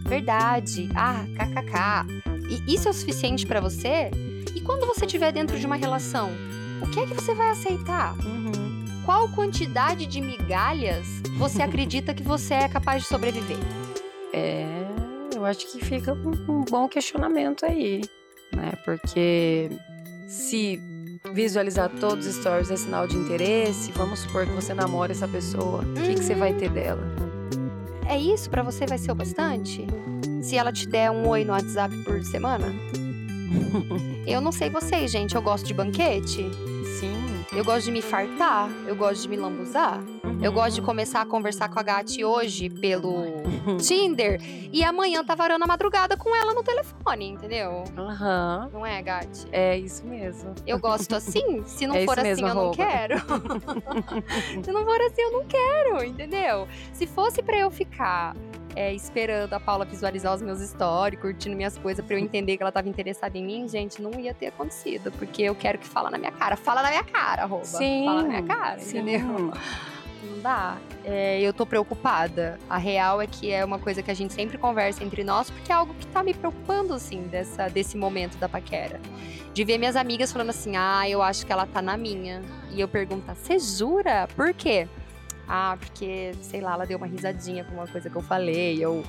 verdade, 0.07 0.91
ah, 0.95 1.25
kkk. 1.39 2.23
E 2.69 2.75
isso 2.75 2.87
é 2.87 2.91
o 2.91 2.95
suficiente 2.95 3.47
pra 3.47 3.61
você? 3.61 4.11
E 4.55 4.61
quando 4.61 4.87
você 4.87 5.07
estiver 5.07 5.33
dentro 5.33 5.59
de 5.59 5.65
uma 5.65 5.77
relação, 5.77 6.31
o 6.83 6.91
que 6.91 7.01
é 7.01 7.07
que 7.07 7.15
você 7.15 7.35
vai 7.35 7.49
aceitar? 7.51 8.15
Uhum. 8.19 8.64
Qual 9.05 9.29
quantidade 9.29 10.07
de 10.07 10.21
migalhas 10.21 11.07
você 11.37 11.61
acredita 11.63 12.15
que 12.15 12.23
você 12.23 12.55
é 12.55 12.69
capaz 12.69 13.03
de 13.03 13.09
sobreviver? 13.09 13.59
É, 14.33 14.67
eu 15.35 15.45
acho 15.45 15.71
que 15.71 15.85
fica 15.85 16.13
um, 16.13 16.31
um 16.49 16.65
bom 16.65 16.89
questionamento 16.89 17.65
aí, 17.65 18.03
né? 18.55 18.73
Porque 18.85 19.71
se 20.27 20.81
visualizar 21.33 21.89
todos 22.01 22.27
os 22.27 22.37
stories 22.37 22.71
é 22.71 22.77
sinal 22.77 23.07
de 23.07 23.17
interesse, 23.17 23.93
vamos 23.93 24.21
supor 24.21 24.47
que 24.47 24.53
você 24.53 24.75
namora 24.75 25.13
essa 25.13 25.29
pessoa, 25.29 25.83
o 25.83 25.95
que, 25.95 26.15
que 26.15 26.23
você 26.23 26.35
vai 26.35 26.53
ter 26.53 26.71
dela? 26.71 27.03
É 28.07 28.19
isso 28.19 28.51
pra 28.51 28.63
você 28.63 28.87
vai 28.87 28.99
ser 28.99 29.13
o 29.13 29.15
bastante? 29.15 29.87
Se 30.43 30.57
ela 30.57 30.71
te 30.71 30.87
der 30.87 31.11
um 31.11 31.27
oi 31.29 31.45
no 31.45 31.53
WhatsApp 31.53 31.97
por 32.05 32.23
semana? 32.25 32.67
Eu 34.27 34.41
não 34.41 34.53
sei 34.53 34.69
vocês, 34.69 35.11
gente, 35.11 35.35
eu 35.35 35.43
gosto 35.43 35.67
de 35.67 35.75
banquete. 35.75 36.51
Eu 37.57 37.65
gosto 37.65 37.85
de 37.87 37.93
me 37.93 38.03
fartar, 38.03 38.69
eu 38.87 38.97
gosto 38.97 39.23
de 39.23 39.29
me 39.29 39.37
lambuzar. 39.37 40.01
Eu 40.43 40.53
gosto 40.53 40.75
de 40.75 40.83
começar 40.83 41.21
a 41.21 41.27
conversar 41.27 41.69
com 41.69 41.79
a 41.79 41.83
Gati 41.83 42.25
hoje 42.25 42.69
pelo 42.69 43.25
Tinder 43.79 44.41
e 44.73 44.83
amanhã 44.83 45.25
tá 45.25 45.35
varando 45.37 45.63
a 45.65 45.67
madrugada 45.67 46.17
com 46.17 46.35
ela 46.35 46.53
no 46.53 46.65
telefone, 46.65 47.29
entendeu? 47.29 47.85
Aham. 47.97 48.71
Não 48.73 48.85
é, 48.85 49.01
Gati? 49.01 49.47
É 49.53 49.79
isso 49.79 50.05
mesmo. 50.05 50.53
Eu 50.67 50.79
gosto 50.81 51.15
assim, 51.15 51.63
se 51.65 51.87
não 51.87 51.95
É 51.95 52.05
for 52.05 52.19
assim 52.19 52.29
mesmo, 52.31 52.49
eu 52.49 52.55
não 52.55 52.71
quero. 52.73 53.19
se 54.63 54.73
não 54.73 54.85
for 54.85 55.01
assim 55.01 55.23
eu 55.23 55.33
não 55.33 55.45
quero, 55.47 56.05
entendeu? 56.05 56.67
Se 56.93 57.07
fosse 57.07 57.41
pra 57.41 57.57
eu 57.57 57.71
ficar 57.71 58.35
é, 58.77 58.93
esperando 58.93 59.53
a 59.53 59.61
Paula 59.61 59.85
visualizar 59.85 60.35
os 60.35 60.43
meus 60.43 60.61
stories, 60.61 61.21
curtindo 61.21 61.57
minhas 61.57 61.79
coisas 61.79 62.05
pra 62.05 62.17
eu 62.17 62.21
entender 62.21 62.57
que 62.57 62.63
ela 62.63 62.73
tava 62.73 62.89
interessada 62.89 63.37
em 63.37 63.45
mim, 63.45 63.69
gente, 63.69 64.01
não 64.03 64.19
ia 64.19 64.35
ter 64.35 64.47
acontecido, 64.47 65.11
porque 65.13 65.43
eu 65.43 65.55
quero 65.55 65.79
que 65.79 65.87
fala 65.87 66.11
na 66.11 66.19
minha 66.19 66.33
cara. 66.33 66.57
Fala 66.57 66.83
na 66.83 66.91
minha 66.91 67.05
cara, 67.05 67.43
arroba. 67.43 67.65
Sim. 67.65 68.05
Fala 68.07 68.23
na 68.23 68.29
minha 68.29 68.43
cara, 68.43 68.79
Sim. 68.79 68.99
entendeu? 68.99 69.53
Não 70.25 70.41
dá. 70.41 70.79
É, 71.05 71.41
eu 71.41 71.53
tô 71.53 71.67
preocupada. 71.67 72.59
A 72.69 72.79
real 72.79 73.21
é 73.21 73.27
que 73.27 73.53
é 73.53 73.65
uma 73.65 73.79
coisa 73.79 74.03
que 74.03 74.11
a 74.11 74.15
gente 74.15 74.33
sempre 74.33 74.57
conversa 74.57 75.05
entre 75.05 75.23
nós, 75.23 75.51
porque 75.51 75.71
é 75.71 75.75
algo 75.75 75.95
que 75.95 76.07
tá 76.07 76.23
me 76.23 76.33
preocupando, 76.33 76.95
assim, 76.95 77.23
dessa, 77.25 77.69
desse 77.69 77.97
momento 77.97 78.37
da 78.39 78.49
paquera. 78.49 79.01
De 79.53 79.65
ver 79.65 79.79
minhas 79.79 79.97
amigas 79.97 80.33
falando 80.33 80.51
assim, 80.51 80.77
ah, 80.77 81.09
eu 81.09 81.23
acho 81.23 81.47
que 81.47 81.53
ela 81.53 81.67
tá 81.67 81.81
na 81.81 81.97
minha. 81.97 82.43
E 82.73 82.81
eu 82.81 82.89
pergunto, 82.89 83.25
você 83.35 83.59
jura? 83.59 84.27
Por 84.35 84.53
quê? 84.53 84.89
Ah, 85.49 85.77
porque, 85.79 86.33
sei 86.41 86.61
lá, 86.61 86.73
ela 86.75 86.87
deu 86.87 86.97
uma 86.99 87.07
risadinha 87.07 87.65
com 87.65 87.75
uma 87.75 87.87
coisa 87.87 88.09
que 88.09 88.17
eu 88.17 88.23
falei, 88.23 88.85
ou 88.87 89.03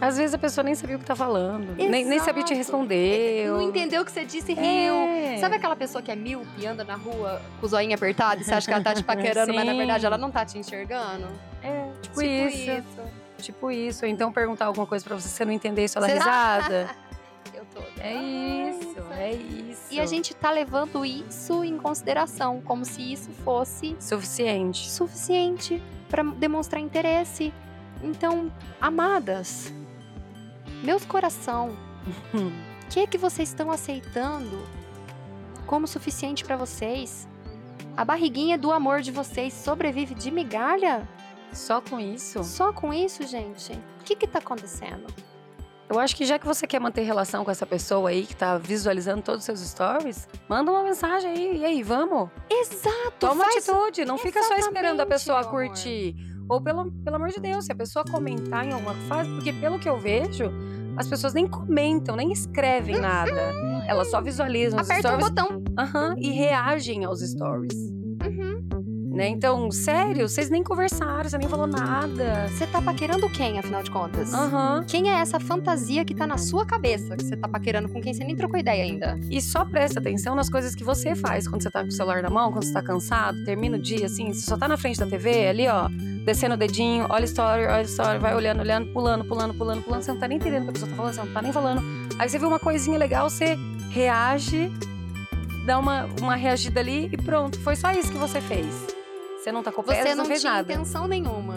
Às 0.00 0.16
vezes 0.16 0.34
a 0.34 0.38
pessoa 0.38 0.64
nem 0.64 0.74
sabia 0.74 0.96
o 0.96 0.98
que 0.98 1.04
tá 1.04 1.14
falando. 1.16 1.74
Nem, 1.76 2.04
nem 2.04 2.18
sabia 2.20 2.42
te 2.44 2.54
responder. 2.54 3.48
não 3.48 3.62
entendeu 3.62 4.02
o 4.02 4.04
que 4.04 4.12
você 4.12 4.24
disse 4.24 4.52
e 4.52 4.54
riu. 4.54 4.94
É. 4.94 5.38
Sabe 5.38 5.56
aquela 5.56 5.76
pessoa 5.76 6.02
que 6.02 6.10
é 6.10 6.16
míope 6.16 6.46
e 6.58 6.66
anda 6.66 6.84
na 6.84 6.94
rua 6.96 7.40
com 7.60 7.66
o 7.66 7.68
zoinho 7.68 7.94
apertado 7.94 8.40
e 8.40 8.44
você 8.44 8.54
acha 8.54 8.66
que 8.66 8.72
ela 8.72 8.82
tá 8.82 8.94
te 8.94 9.02
paquerando, 9.04 9.52
mas 9.54 9.64
na 9.66 9.72
verdade 9.74 10.04
ela 10.06 10.18
não 10.18 10.30
tá 10.30 10.44
te 10.44 10.58
enxergando? 10.58 11.26
É, 11.62 11.88
tipo, 12.02 12.20
Tipo 12.20 12.22
isso. 12.22 12.56
isso. 12.70 13.02
Tipo 13.38 13.70
isso. 13.70 14.06
Então 14.06 14.32
perguntar 14.32 14.66
alguma 14.66 14.86
coisa 14.86 15.04
pra 15.04 15.14
você, 15.14 15.28
você 15.28 15.44
não 15.44 15.52
entender 15.52 15.84
e 15.84 15.88
só 15.88 16.00
dar 16.00 16.08
Será? 16.08 16.58
risada. 16.58 16.90
Tô. 17.78 18.02
É 18.02 18.14
isso, 18.14 18.96
é 19.12 19.32
isso. 19.32 19.82
E 19.90 20.00
a 20.00 20.06
gente 20.06 20.34
tá 20.34 20.50
levando 20.50 21.04
isso 21.04 21.62
em 21.64 21.78
consideração, 21.78 22.60
como 22.60 22.84
se 22.84 23.12
isso 23.12 23.30
fosse 23.44 23.96
Suficiente. 24.00 24.90
suficiente 24.90 25.82
pra 26.08 26.22
demonstrar 26.22 26.80
interesse. 26.80 27.52
Então, 28.02 28.52
amadas, 28.80 29.72
meus 30.82 31.04
coração, 31.04 31.76
o 32.34 32.88
que 32.90 33.00
é 33.00 33.06
que 33.06 33.18
vocês 33.18 33.48
estão 33.48 33.70
aceitando 33.70 34.66
como 35.66 35.86
suficiente 35.86 36.44
pra 36.44 36.56
vocês? 36.56 37.28
A 37.96 38.04
barriguinha 38.04 38.56
do 38.56 38.70
amor 38.70 39.00
de 39.00 39.10
vocês 39.10 39.52
sobrevive 39.52 40.14
de 40.14 40.30
migalha? 40.30 41.06
Só 41.52 41.80
com 41.80 41.98
isso? 41.98 42.44
Só 42.44 42.72
com 42.72 42.92
isso, 42.92 43.26
gente? 43.26 43.72
O 44.00 44.04
que 44.04 44.14
que 44.14 44.26
tá 44.26 44.38
acontecendo? 44.38 45.06
Eu 45.90 45.98
acho 45.98 46.14
que 46.14 46.24
já 46.26 46.38
que 46.38 46.44
você 46.46 46.66
quer 46.66 46.78
manter 46.80 47.02
relação 47.02 47.44
com 47.44 47.50
essa 47.50 47.64
pessoa 47.64 48.10
aí 48.10 48.26
que 48.26 48.36
tá 48.36 48.58
visualizando 48.58 49.22
todos 49.22 49.40
os 49.40 49.44
seus 49.44 49.60
stories, 49.60 50.28
manda 50.48 50.70
uma 50.70 50.82
mensagem 50.82 51.30
aí. 51.30 51.58
E 51.58 51.64
aí, 51.64 51.82
vamos? 51.82 52.28
Exato! 52.50 53.12
Toma 53.18 53.44
faz- 53.44 53.66
atitude. 53.68 54.04
Não 54.04 54.18
fica 54.18 54.42
só 54.42 54.54
esperando 54.56 55.00
a 55.00 55.06
pessoa 55.06 55.40
amor. 55.40 55.50
curtir. 55.50 56.14
Ou 56.48 56.60
pelo, 56.60 56.90
pelo 56.90 57.16
amor 57.16 57.28
de 57.28 57.40
Deus, 57.40 57.64
se 57.66 57.72
a 57.72 57.74
pessoa 57.74 58.04
comentar 58.04 58.66
em 58.66 58.72
alguma 58.72 58.94
coisa, 59.08 59.30
porque 59.34 59.52
pelo 59.52 59.78
que 59.78 59.88
eu 59.88 59.98
vejo, 59.98 60.50
as 60.96 61.06
pessoas 61.08 61.32
nem 61.34 61.46
comentam, 61.46 62.16
nem 62.16 62.32
escrevem 62.32 62.98
nada. 62.98 63.52
Elas 63.86 64.10
só 64.10 64.20
visualizam 64.20 64.80
os 64.80 64.90
Aperta 64.90 65.16
o 65.16 65.20
stories 65.20 65.30
botão. 65.30 65.62
aham, 65.78 66.14
e 66.18 66.30
reagem 66.32 67.04
aos 67.04 67.20
stories. 67.20 67.74
Uhum. 67.74 68.77
Né? 69.18 69.26
Então, 69.30 69.68
sério, 69.72 70.28
vocês 70.28 70.48
nem 70.48 70.62
conversaram, 70.62 71.28
você 71.28 71.36
nem 71.36 71.48
falou 71.48 71.66
nada. 71.66 72.48
Você 72.50 72.64
tá 72.68 72.80
paquerando 72.80 73.28
quem, 73.28 73.58
afinal 73.58 73.82
de 73.82 73.90
contas? 73.90 74.32
Aham. 74.32 74.84
Quem 74.86 75.10
é 75.10 75.14
essa 75.14 75.40
fantasia 75.40 76.04
que 76.04 76.14
tá 76.14 76.24
na 76.24 76.38
sua 76.38 76.64
cabeça 76.64 77.16
que 77.16 77.24
você 77.24 77.36
tá 77.36 77.48
paquerando 77.48 77.88
com 77.88 78.00
quem 78.00 78.14
você 78.14 78.22
nem 78.22 78.36
trocou 78.36 78.60
ideia 78.60 78.84
ainda? 78.84 79.18
E 79.28 79.42
só 79.42 79.64
presta 79.64 79.98
atenção 79.98 80.36
nas 80.36 80.48
coisas 80.48 80.72
que 80.72 80.84
você 80.84 81.16
faz 81.16 81.48
quando 81.48 81.64
você 81.64 81.68
tá 81.68 81.82
com 81.82 81.88
o 81.88 81.90
celular 81.90 82.22
na 82.22 82.30
mão, 82.30 82.52
quando 82.52 82.62
você 82.62 82.72
tá 82.72 82.80
cansado, 82.80 83.42
termina 83.44 83.76
o 83.76 83.80
dia 83.80 84.06
assim, 84.06 84.32
você 84.32 84.42
só 84.42 84.56
tá 84.56 84.68
na 84.68 84.76
frente 84.76 85.00
da 85.00 85.06
TV, 85.06 85.48
ali 85.48 85.66
ó, 85.66 85.88
descendo 86.24 86.54
o 86.54 86.56
dedinho, 86.56 87.04
olha 87.10 87.24
a 87.24 87.26
story, 87.26 87.62
olha 87.64 87.74
a 87.78 87.82
story, 87.82 88.20
vai 88.20 88.36
olhando, 88.36 88.60
olhando, 88.60 88.92
pulando, 88.92 89.24
pulando, 89.24 89.52
pulando, 89.52 89.82
pulando, 89.82 90.02
você 90.02 90.12
não 90.12 90.20
tá 90.20 90.28
nem 90.28 90.38
entendendo 90.38 90.62
o 90.62 90.64
que 90.66 90.70
a 90.70 90.72
pessoa 90.74 90.90
tá 90.90 90.96
falando, 90.96 91.14
você 91.14 91.20
não 91.22 91.32
tá 91.32 91.42
nem 91.42 91.52
falando. 91.52 91.82
Aí 92.20 92.28
você 92.28 92.38
vê 92.38 92.46
uma 92.46 92.60
coisinha 92.60 92.96
legal, 92.96 93.28
você 93.28 93.58
reage, 93.90 94.70
dá 95.66 95.76
uma, 95.76 96.08
uma 96.20 96.36
reagida 96.36 96.78
ali 96.78 97.08
e 97.12 97.16
pronto, 97.16 97.58
foi 97.58 97.74
só 97.74 97.90
isso 97.90 98.12
que 98.12 98.18
você 98.18 98.40
fez. 98.40 98.97
Você 99.42 99.52
não 99.52 99.62
tá 99.62 99.70
com 99.72 99.82
Você 99.82 100.14
não, 100.14 100.24
fez 100.24 100.40
tinha 100.40 100.52
nada. 100.54 100.72
intenção 100.72 101.06
nenhuma. 101.06 101.56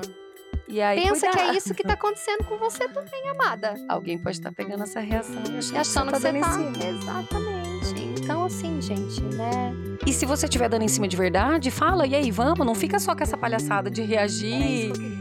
E 0.68 0.82
aí, 0.82 1.02
Pensa 1.02 1.22
que 1.22 1.26
é 1.28 1.32
cuidado. 1.32 1.58
isso 1.58 1.74
que 1.74 1.84
tá 1.84 1.94
acontecendo 1.94 2.46
com 2.46 2.58
você 2.58 2.88
também, 2.88 3.28
amada. 3.30 3.74
Alguém 3.90 4.18
pode 4.18 4.38
estar 4.38 4.54
pegando 4.54 4.84
essa 4.84 5.02
reação 5.02 5.42
e 5.50 5.58
achando, 5.58 5.78
achando 5.78 6.08
que 6.08 6.14
que 6.14 6.20
você 6.22 6.32
você 6.32 6.40
tá. 6.40 6.50
tá 6.50 6.62
em 6.62 6.74
cima. 6.74 6.90
Exatamente. 6.90 8.22
Então, 8.24 8.46
assim, 8.46 8.82
gente, 8.82 9.22
né? 9.22 9.74
E 10.06 10.14
se 10.14 10.26
você 10.26 10.46
estiver 10.46 10.70
dando 10.70 10.84
em 10.84 10.88
cima 10.88 11.08
de 11.08 11.18
verdade, 11.18 11.70
fala, 11.72 12.08
e 12.08 12.16
aí, 12.16 12.32
vamos, 12.32 12.66
não 12.66 12.74
fica 12.76 13.00
só 13.00 13.14
com 13.16 13.22
essa 13.24 13.36
palhaçada 13.36 13.90
de 13.90 14.02
reagir 14.02 14.54
e, 14.56 14.86
e- 14.88 14.92
e- 14.92 15.21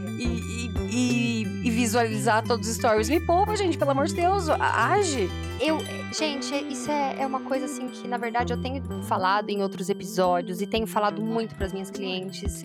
visualizar 1.81 2.43
todos 2.43 2.69
os 2.69 2.75
stories. 2.75 3.09
Me 3.09 3.19
poupa, 3.19 3.55
gente, 3.55 3.75
pelo 3.75 3.91
amor 3.91 4.05
de 4.05 4.13
Deus, 4.13 4.47
age. 4.49 5.27
Eu, 5.59 5.79
gente, 6.15 6.53
isso 6.69 6.91
é, 6.91 7.15
é 7.19 7.25
uma 7.25 7.39
coisa 7.41 7.65
assim 7.65 7.87
que, 7.87 8.07
na 8.07 8.17
verdade, 8.17 8.53
eu 8.53 8.61
tenho 8.61 8.83
falado 9.03 9.49
em 9.49 9.63
outros 9.63 9.89
episódios 9.89 10.61
e 10.61 10.67
tenho 10.67 10.85
falado 10.85 11.21
muito 11.21 11.55
para 11.55 11.65
as 11.65 11.73
minhas 11.73 11.89
clientes. 11.89 12.63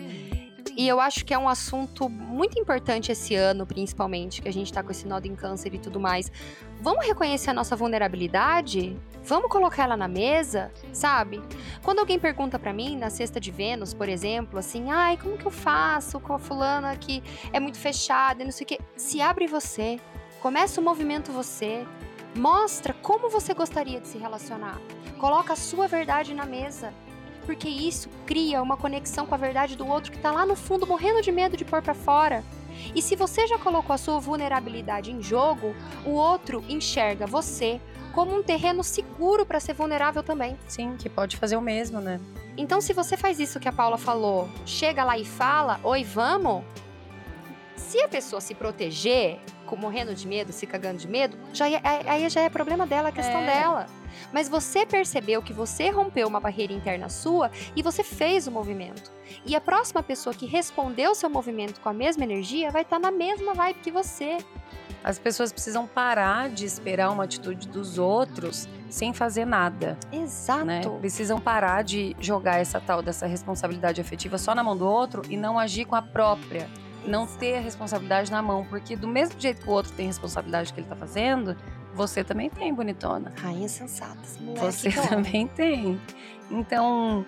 E 0.77 0.87
eu 0.87 1.01
acho 1.01 1.25
que 1.25 1.33
é 1.33 1.37
um 1.39 1.49
assunto 1.49 2.07
muito 2.07 2.59
importante 2.59 3.11
esse 3.11 3.33
ano, 3.33 3.65
principalmente, 3.65 4.43
que 4.43 4.47
a 4.47 4.53
gente 4.53 4.71
tá 4.71 4.83
com 4.83 4.91
esse 4.91 5.07
nó 5.07 5.17
em 5.23 5.35
câncer 5.35 5.73
e 5.73 5.79
tudo 5.79 5.99
mais. 5.99 6.31
Vamos 6.79 7.03
reconhecer 7.03 7.49
a 7.49 7.53
nossa 7.53 7.75
vulnerabilidade? 7.75 8.95
Vamos 9.23 9.49
colocar 9.49 9.85
ela 9.85 9.97
na 9.97 10.07
mesa, 10.07 10.71
sabe? 10.93 11.41
Quando 11.81 11.97
alguém 11.97 12.19
pergunta 12.19 12.59
pra 12.59 12.71
mim, 12.71 12.95
na 12.95 13.09
cesta 13.09 13.39
de 13.39 13.49
Vênus, 13.49 13.91
por 13.91 14.07
exemplo, 14.07 14.59
assim, 14.59 14.91
ai, 14.91 15.17
como 15.17 15.35
que 15.35 15.47
eu 15.47 15.51
faço 15.51 16.19
com 16.19 16.33
a 16.33 16.39
fulana 16.39 16.95
que 16.95 17.23
é 17.51 17.59
muito 17.59 17.79
fechada 17.79 18.43
e 18.43 18.45
não 18.45 18.51
sei 18.51 18.63
o 18.63 18.67
quê? 18.67 18.79
Se 18.95 19.19
abre 19.19 19.47
você, 19.47 19.99
começa 20.39 20.79
o 20.79 20.83
movimento 20.83 21.31
você, 21.31 21.87
mostra 22.35 22.93
como 22.93 23.31
você 23.31 23.51
gostaria 23.55 23.99
de 23.99 24.07
se 24.07 24.19
relacionar. 24.19 24.79
Coloca 25.17 25.53
a 25.53 25.55
sua 25.55 25.87
verdade 25.87 26.35
na 26.35 26.45
mesa. 26.45 26.93
Porque 27.47 27.69
isso 27.69 28.09
cria 28.25 28.61
uma 28.61 28.75
conexão 28.75 29.25
com 29.25 29.33
a 29.33 29.37
verdade 29.37 29.77
do 29.77 29.87
outro 29.87 30.11
que 30.11 30.17
tá 30.17 30.33
lá 30.33 30.45
no 30.45 30.53
fundo 30.53 30.85
morrendo 30.85 31.21
de 31.21 31.31
medo 31.31 31.55
de 31.55 31.63
pôr 31.63 31.81
pra 31.81 31.93
fora. 31.93 32.43
E 32.93 33.01
se 33.01 33.15
você 33.15 33.47
já 33.47 33.57
colocou 33.57 33.93
a 33.93 33.97
sua 33.97 34.19
vulnerabilidade 34.19 35.13
em 35.13 35.21
jogo, 35.23 35.73
o 36.05 36.09
outro 36.11 36.61
enxerga 36.67 37.25
você 37.25 37.79
como 38.13 38.35
um 38.37 38.43
terreno 38.43 38.83
seguro 38.83 39.45
pra 39.45 39.61
ser 39.61 39.73
vulnerável 39.73 40.21
também. 40.21 40.57
Sim, 40.67 40.97
que 40.97 41.07
pode 41.09 41.37
fazer 41.37 41.55
o 41.55 41.61
mesmo, 41.61 42.01
né? 42.01 42.19
Então, 42.57 42.81
se 42.81 42.91
você 42.91 43.15
faz 43.15 43.39
isso 43.39 43.61
que 43.61 43.69
a 43.69 43.71
Paula 43.71 43.97
falou, 43.97 44.49
chega 44.65 45.05
lá 45.05 45.17
e 45.17 45.23
fala, 45.23 45.79
oi, 45.85 46.03
vamos. 46.03 46.65
Se 47.77 48.01
a 48.01 48.09
pessoa 48.09 48.41
se 48.41 48.53
proteger, 48.53 49.39
morrendo 49.77 50.13
de 50.13 50.27
medo, 50.27 50.51
se 50.51 50.67
cagando 50.67 50.97
de 50.97 51.07
medo, 51.07 51.37
já 51.53 51.69
é- 51.69 51.81
aí 52.07 52.29
já 52.29 52.41
é 52.41 52.49
problema 52.49 52.85
dela, 52.85 53.07
a 53.09 53.11
questão 53.11 53.39
É. 53.41 53.45
dela. 53.45 53.85
Mas 54.31 54.49
você 54.49 54.85
percebeu 54.85 55.41
que 55.41 55.53
você 55.53 55.89
rompeu 55.89 56.27
uma 56.27 56.39
barreira 56.39 56.73
interna 56.73 57.09
sua 57.09 57.51
e 57.75 57.81
você 57.81 58.03
fez 58.03 58.47
o 58.47 58.51
movimento. 58.51 59.11
E 59.45 59.55
a 59.55 59.61
próxima 59.61 60.01
pessoa 60.03 60.33
que 60.33 60.45
respondeu 60.45 61.11
o 61.11 61.15
seu 61.15 61.29
movimento 61.29 61.79
com 61.79 61.89
a 61.89 61.93
mesma 61.93 62.23
energia 62.23 62.71
vai 62.71 62.81
estar 62.81 62.99
na 62.99 63.11
mesma 63.11 63.53
vibe 63.53 63.79
que 63.79 63.91
você. 63.91 64.37
As 65.03 65.17
pessoas 65.17 65.53
precisam 65.53 65.87
parar 65.87 66.49
de 66.49 66.65
esperar 66.65 67.11
uma 67.11 67.23
atitude 67.23 67.67
dos 67.67 67.97
outros 67.97 68.67
sem 68.89 69.13
fazer 69.13 69.45
nada, 69.45 69.97
Exato. 70.11 70.65
né? 70.65 70.81
Precisam 70.99 71.39
parar 71.39 71.83
de 71.83 72.15
jogar 72.19 72.59
essa 72.59 72.79
tal 72.79 73.01
dessa 73.01 73.25
responsabilidade 73.25 74.01
afetiva 74.01 74.37
só 74.37 74.53
na 74.55 74.63
mão 74.63 74.75
do 74.75 74.85
outro 74.85 75.21
e 75.29 75.37
não 75.37 75.57
agir 75.57 75.85
com 75.85 75.95
a 75.95 76.01
própria. 76.01 76.69
Não 77.05 77.25
ter 77.25 77.57
a 77.57 77.61
responsabilidade 77.61 78.29
na 78.29 78.41
mão, 78.41 78.65
porque 78.65 78.97
do 78.97 79.07
mesmo 79.07 79.39
jeito 79.39 79.61
que 79.61 79.69
o 79.69 79.71
outro 79.71 79.93
tem 79.93 80.07
responsabilidade 80.07 80.73
que 80.73 80.79
ele 80.81 80.87
tá 80.87 80.95
fazendo, 80.95 81.55
você 81.93 82.23
também 82.23 82.49
tem, 82.49 82.73
bonitona. 82.73 83.33
Rainha 83.41 83.67
sensata. 83.67 84.21
Você 84.55 84.91
também 85.09 85.47
tem. 85.47 85.99
Então, 86.49 87.25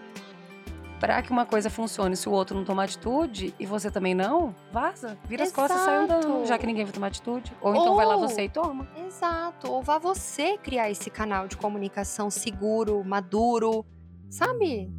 para 0.99 1.21
que 1.21 1.31
uma 1.31 1.45
coisa 1.45 1.69
funcione, 1.69 2.15
se 2.15 2.27
o 2.27 2.31
outro 2.31 2.57
não 2.57 2.65
tomar 2.65 2.83
atitude 2.83 3.53
e 3.57 3.65
você 3.65 3.89
também 3.89 4.13
não, 4.13 4.53
vaza, 4.71 5.17
vira 5.25 5.43
as 5.43 5.51
costas 5.51 5.79
e 5.79 5.85
sai 5.85 6.03
Exato. 6.03 6.27
andando, 6.27 6.45
já 6.45 6.57
que 6.57 6.67
ninguém 6.67 6.83
vai 6.83 6.93
tomar 6.93 7.07
atitude. 7.07 7.53
Ou 7.61 7.73
então 7.73 7.95
vai 7.95 8.05
lá 8.05 8.17
você 8.17 8.43
e 8.43 8.49
toma. 8.49 8.87
Exato. 9.07 9.71
Ou 9.71 9.81
vá 9.81 9.97
você 9.97 10.57
criar 10.57 10.89
esse 10.89 11.09
canal 11.09 11.47
de 11.47 11.55
comunicação 11.55 12.29
seguro, 12.29 13.03
maduro, 13.03 13.85
sabe? 14.29 14.91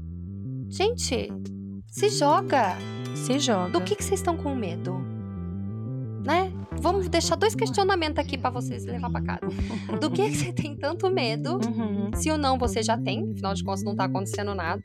Gente, 0.69 1.29
se 1.87 2.09
joga. 2.09 2.76
Se 3.14 3.38
joga. 3.38 3.71
Do 3.71 3.81
que 3.83 3.95
que 3.95 4.05
vocês 4.05 4.21
estão 4.21 4.37
com 4.37 4.55
medo? 4.55 4.95
Né? 6.25 6.52
Vamos 6.81 7.09
deixar 7.09 7.37
dois 7.37 7.55
questionamentos 7.55 8.19
aqui 8.19 8.39
pra 8.39 8.51
vocês 8.51 8.85
levar 8.85 9.11
pra 9.11 9.21
casa. 9.21 9.47
Do 10.01 10.11
que 10.11 10.31
que 10.31 10.37
você 10.37 10.53
tem 10.53 10.75
tanto 10.75 11.11
medo? 11.11 11.61
Uhum. 11.65 12.11
Se 12.15 12.31
ou 12.31 12.39
não 12.39 12.59
você 12.59 12.83
já 12.83 12.97
tem, 12.97 13.31
afinal 13.33 13.55
de 13.55 13.63
contas 13.63 13.83
não 13.85 13.95
tá 13.95 14.05
acontecendo 14.05 14.55
nada. 14.55 14.81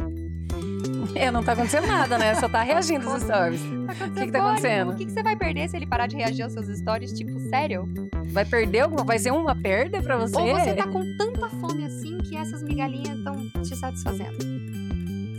É, 1.15 1.31
não 1.31 1.41
tá 1.43 1.53
acontecendo 1.53 1.87
nada, 1.87 2.17
né? 2.17 2.35
Só 2.35 2.49
tá 2.49 2.61
reagindo 2.61 3.09
os 3.09 3.23
stories. 3.23 3.61
O 3.61 4.13
que 4.13 4.25
que 4.25 4.31
tá 4.31 4.45
acontecendo? 4.45 4.91
O 4.91 4.95
que, 4.95 5.05
que 5.05 5.11
você 5.11 5.23
vai 5.23 5.35
perder 5.35 5.69
se 5.69 5.77
ele 5.77 5.87
parar 5.87 6.07
de 6.07 6.17
reagir 6.17 6.43
aos 6.43 6.51
seus 6.51 6.67
stories? 6.77 7.13
Tipo, 7.13 7.39
sério? 7.49 7.87
Vai 8.27 8.43
perder 8.43 8.81
alguma? 8.81 9.03
Vai 9.03 9.17
ser 9.17 9.31
uma 9.31 9.55
perda 9.55 10.01
pra 10.01 10.17
você? 10.17 10.37
Ou 10.37 10.59
você 10.59 10.73
tá 10.73 10.87
com 10.87 11.01
tanta 11.17 11.49
fome 11.49 11.85
assim 11.85 12.17
que 12.17 12.35
essas 12.35 12.61
migalhinhas 12.61 13.17
estão 13.17 13.49
te 13.61 13.75
satisfazendo? 13.75 14.37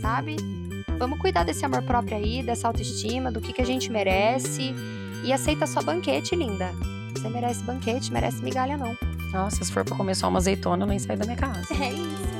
Sabe? 0.01 0.35
Vamos 0.97 1.19
cuidar 1.19 1.43
desse 1.43 1.63
amor 1.63 1.83
próprio 1.83 2.17
aí, 2.17 2.41
dessa 2.41 2.67
autoestima, 2.67 3.31
do 3.31 3.39
que, 3.39 3.53
que 3.53 3.61
a 3.61 3.65
gente 3.65 3.91
merece. 3.91 4.73
E 5.27 5.33
aceita 5.33 5.67
sua 5.67 5.81
banquete, 5.81 6.35
linda. 6.37 6.71
Você 7.13 7.27
merece 7.27 7.61
banquete, 7.63 8.13
merece 8.13 8.41
migalha, 8.41 8.77
não. 8.77 8.95
Nossa, 9.33 9.61
se 9.63 9.71
for 9.73 9.83
pra 9.83 9.93
comer 9.97 10.15
só 10.15 10.29
uma 10.29 10.37
azeitona, 10.39 10.83
eu 10.83 10.87
nem 10.87 10.97
saio 10.97 11.19
da 11.19 11.25
minha 11.25 11.35
casa. 11.37 11.67
É 11.73 11.91
isso. 11.91 12.37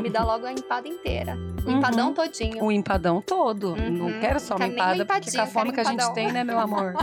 Me 0.00 0.08
dá 0.08 0.22
logo 0.24 0.46
a 0.46 0.52
empada 0.52 0.86
inteira. 0.86 1.36
O 1.66 1.70
Uhum. 1.70 1.78
empadão 1.78 2.14
todinho. 2.14 2.64
O 2.64 2.70
empadão 2.70 3.20
todo. 3.20 3.70
Uhum. 3.74 3.90
Não 3.90 4.20
quero 4.20 4.38
só 4.38 4.56
Não 4.56 4.66
uma 4.66 4.72
empada, 4.72 5.04
porque 5.04 5.30
com 5.32 5.40
a 5.42 5.46
fome 5.46 5.72
que 5.72 5.80
a 5.80 5.84
gente 5.84 6.12
tem, 6.12 6.30
né, 6.32 6.44
meu 6.44 6.58
amor? 6.60 6.94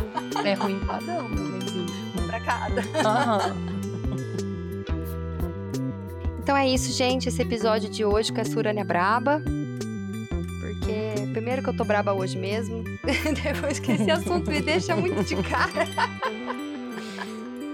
É 0.45 0.53
ruim 0.53 0.75
empadão, 0.75 1.27
meu 1.27 1.51
benzinho. 1.59 1.85
Um 2.21 2.27
pra 2.27 2.39
cada. 2.39 2.81
Aham. 3.05 3.55
Então 6.39 6.55
é 6.55 6.67
isso, 6.67 6.93
gente. 6.93 7.27
Esse 7.27 7.41
episódio 7.41 7.89
de 7.89 8.05
hoje 8.05 8.31
com 8.31 8.39
essa 8.39 8.57
Urânia 8.57 8.85
braba. 8.85 9.41
Primeiro 11.47 11.63
que 11.63 11.69
eu 11.69 11.77
tô 11.77 11.85
braba 11.85 12.11
hoje 12.11 12.37
mesmo. 12.37 12.83
Depois 13.41 13.79
que 13.79 13.93
esse 13.93 14.11
assunto 14.11 14.51
me 14.51 14.61
deixa 14.61 14.97
muito 14.97 15.23
de 15.23 15.33
cara. 15.43 15.85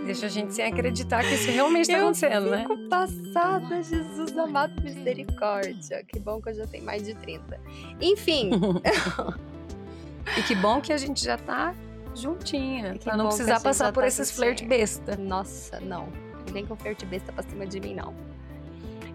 Deixa 0.05 0.27
a 0.27 0.29
gente 0.29 0.53
sem 0.53 0.65
acreditar 0.65 1.23
que 1.23 1.33
isso 1.33 1.49
realmente 1.49 1.87
tá 1.87 1.93
eu 1.93 2.03
acontecendo, 2.03 2.51
né? 2.51 2.67
passada, 2.87 3.81
Jesus 3.81 4.37
amado, 4.37 4.79
misericórdia. 4.79 6.03
Que 6.03 6.19
bom 6.19 6.39
que 6.39 6.49
eu 6.49 6.53
já 6.53 6.67
tenho 6.67 6.85
mais 6.85 7.03
de 7.03 7.15
30. 7.15 7.59
Enfim, 7.99 8.51
E 10.37 10.43
que 10.43 10.53
bom 10.53 10.79
que 10.79 10.93
a 10.93 10.97
gente 10.97 11.23
já 11.25 11.39
tá 11.39 11.73
juntinha, 12.13 12.95
pra 13.03 13.17
não 13.17 13.25
precisar 13.25 13.59
passar 13.59 13.85
já 13.85 13.91
por 13.91 14.01
tá 14.01 14.07
esses 14.07 14.29
flerte 14.29 14.65
besta. 14.65 15.15
nossa, 15.17 15.79
não. 15.79 16.09
Vem 16.51 16.63
com 16.63 16.75
flerte 16.75 17.07
besta 17.07 17.31
pra 17.31 17.41
cima 17.41 17.65
de 17.65 17.79
mim, 17.79 17.95
não. 17.95 18.13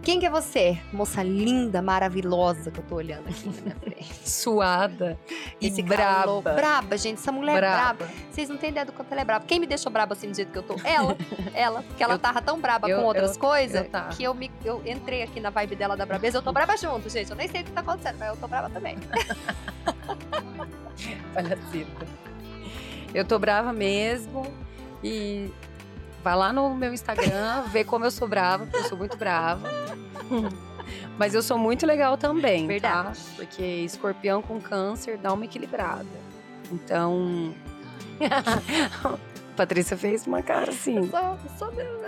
Quem 0.09 0.19
que 0.19 0.25
é 0.25 0.31
você, 0.31 0.81
moça 0.91 1.23
linda, 1.23 1.83
maravilhosa 1.83 2.71
que 2.71 2.81
eu 2.81 2.85
tô 2.85 2.95
olhando 2.95 3.29
aqui 3.29 3.47
na 3.47 3.61
minha 3.61 3.75
frente? 3.77 4.15
Suada 4.27 5.19
e 5.61 5.67
Esse 5.67 5.83
braba. 5.83 6.21
calor. 6.23 6.43
Braba, 6.43 6.97
gente. 6.97 7.19
Essa 7.19 7.31
mulher 7.31 7.57
é 7.59 7.61
braba. 7.61 7.93
braba. 7.93 8.12
Vocês 8.31 8.49
não 8.49 8.57
têm 8.57 8.71
ideia 8.71 8.87
do 8.87 8.93
quanto 8.95 9.12
ela 9.12 9.21
é 9.21 9.25
braba. 9.27 9.45
Quem 9.45 9.61
me 9.61 9.67
deixou 9.67 9.93
braba 9.93 10.15
assim 10.15 10.31
do 10.31 10.35
jeito 10.35 10.50
que 10.50 10.57
eu 10.57 10.62
tô? 10.62 10.77
Ela. 10.83 11.15
ela. 11.53 11.83
Porque 11.83 12.03
ela 12.03 12.15
Eu- 12.15 12.19
tava 12.19 12.41
tão 12.41 12.59
braba 12.59 12.88
eu- 12.88 13.00
com 13.00 13.05
outras 13.05 13.35
eu- 13.35 13.38
coisas 13.38 13.87
tava. 13.88 14.09
que 14.17 14.25
eu, 14.25 14.33
me, 14.33 14.50
eu 14.65 14.81
entrei 14.87 15.23
aqui 15.25 15.41
na 15.41 15.50
vibe 15.50 15.77
dela 15.77 15.95
da 15.95 16.07
brabeza. 16.07 16.38
Eu 16.38 16.43
tô 16.43 16.53
braba 16.53 16.75
junto, 16.79 17.11
gente. 17.11 17.29
Eu 17.31 17.37
nem 17.37 17.47
sei 17.47 17.61
o 17.61 17.65
que 17.65 17.73
tá 17.73 17.83
acontecendo, 17.83 18.17
mas 18.19 18.31
eu 18.31 18.37
tô 18.38 18.49
braba 18.49 18.71
também. 18.71 18.97
Palhacita. 21.35 22.07
Eu 23.12 23.27
tô 23.27 23.38
brava 23.38 23.75
mesmo 23.75 24.47
e 25.05 25.51
vai 26.25 26.35
lá 26.35 26.51
no 26.51 26.75
meu 26.75 26.94
Instagram 26.94 27.64
ver 27.71 27.85
como 27.85 28.07
eu 28.07 28.11
sou 28.11 28.27
brava, 28.27 28.64
porque 28.64 28.79
eu 28.79 28.88
sou 28.88 28.97
muito 28.97 29.18
brava. 29.18 29.68
Mas 31.19 31.35
eu 31.35 31.43
sou 31.43 31.59
muito 31.59 31.87
legal 31.87 32.17
também, 32.17 32.67
Verdade. 32.67 33.19
tá? 33.19 33.35
Porque 33.37 33.62
escorpião 33.62 34.41
com 34.41 34.61
câncer 34.61 35.19
dá 35.19 35.33
uma 35.33 35.45
equilibrada. 35.45 36.07
Então. 36.73 37.55
Patrícia 39.57 39.97
fez 39.97 40.27
uma 40.27 40.43
cara 40.43 40.71
assim. 40.71 41.09
Só, 41.11 41.37
só 41.59 41.71
mesmo. 41.73 41.99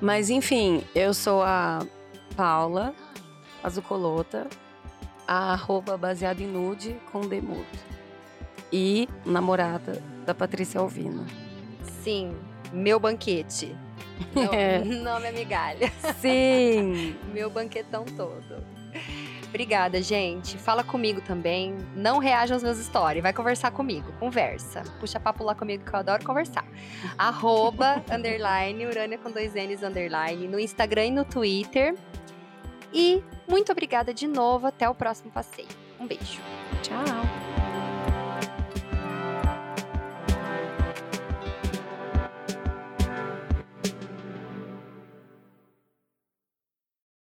Mas 0.00 0.30
enfim, 0.30 0.84
eu 0.94 1.12
sou 1.12 1.42
a 1.42 1.84
Paula 2.36 2.94
Azucolota, 3.62 4.46
a 5.26 5.52
arroba 5.52 5.96
baseada 5.96 6.42
em 6.42 6.46
nude 6.46 6.96
com 7.12 7.20
demudo. 7.20 7.66
E 8.72 9.08
namorada 9.24 10.02
da 10.24 10.34
Patrícia 10.34 10.80
Alvino. 10.80 11.26
Sim, 12.02 12.34
meu 12.72 12.98
banquete. 13.00 13.76
Meu 14.34 14.52
É. 14.54 14.78
nome 14.84 15.28
é 15.28 15.32
migalha. 15.32 15.92
Sim! 16.18 17.16
Meu 17.32 17.50
banquetão 17.50 18.04
todo. 18.04 18.64
Obrigada, 19.48 20.00
gente. 20.00 20.56
Fala 20.56 20.84
comigo 20.84 21.20
também. 21.20 21.76
Não 21.96 22.18
reaja 22.18 22.54
aos 22.54 22.62
meus 22.62 22.78
stories. 22.78 23.20
Vai 23.20 23.32
conversar 23.32 23.72
comigo. 23.72 24.12
Conversa. 24.20 24.82
Puxa 25.00 25.18
papo 25.18 25.42
lá 25.42 25.56
comigo 25.56 25.84
que 25.84 25.92
eu 25.92 25.98
adoro 25.98 26.24
conversar. 26.24 26.64
Arroba, 27.18 28.00
underline, 28.08 28.86
Urânia 28.86 29.18
com 29.18 29.28
dois 29.30 29.54
N's, 29.54 29.82
underline, 29.82 30.46
no 30.46 30.58
Instagram 30.60 31.06
e 31.06 31.10
no 31.10 31.24
Twitter. 31.24 31.96
E 32.92 33.22
muito 33.48 33.72
obrigada 33.72 34.14
de 34.14 34.28
novo. 34.28 34.68
Até 34.68 34.88
o 34.88 34.94
próximo 34.94 35.32
passeio. 35.32 35.68
Um 35.98 36.06
beijo. 36.06 36.40
Tchau! 36.82 37.49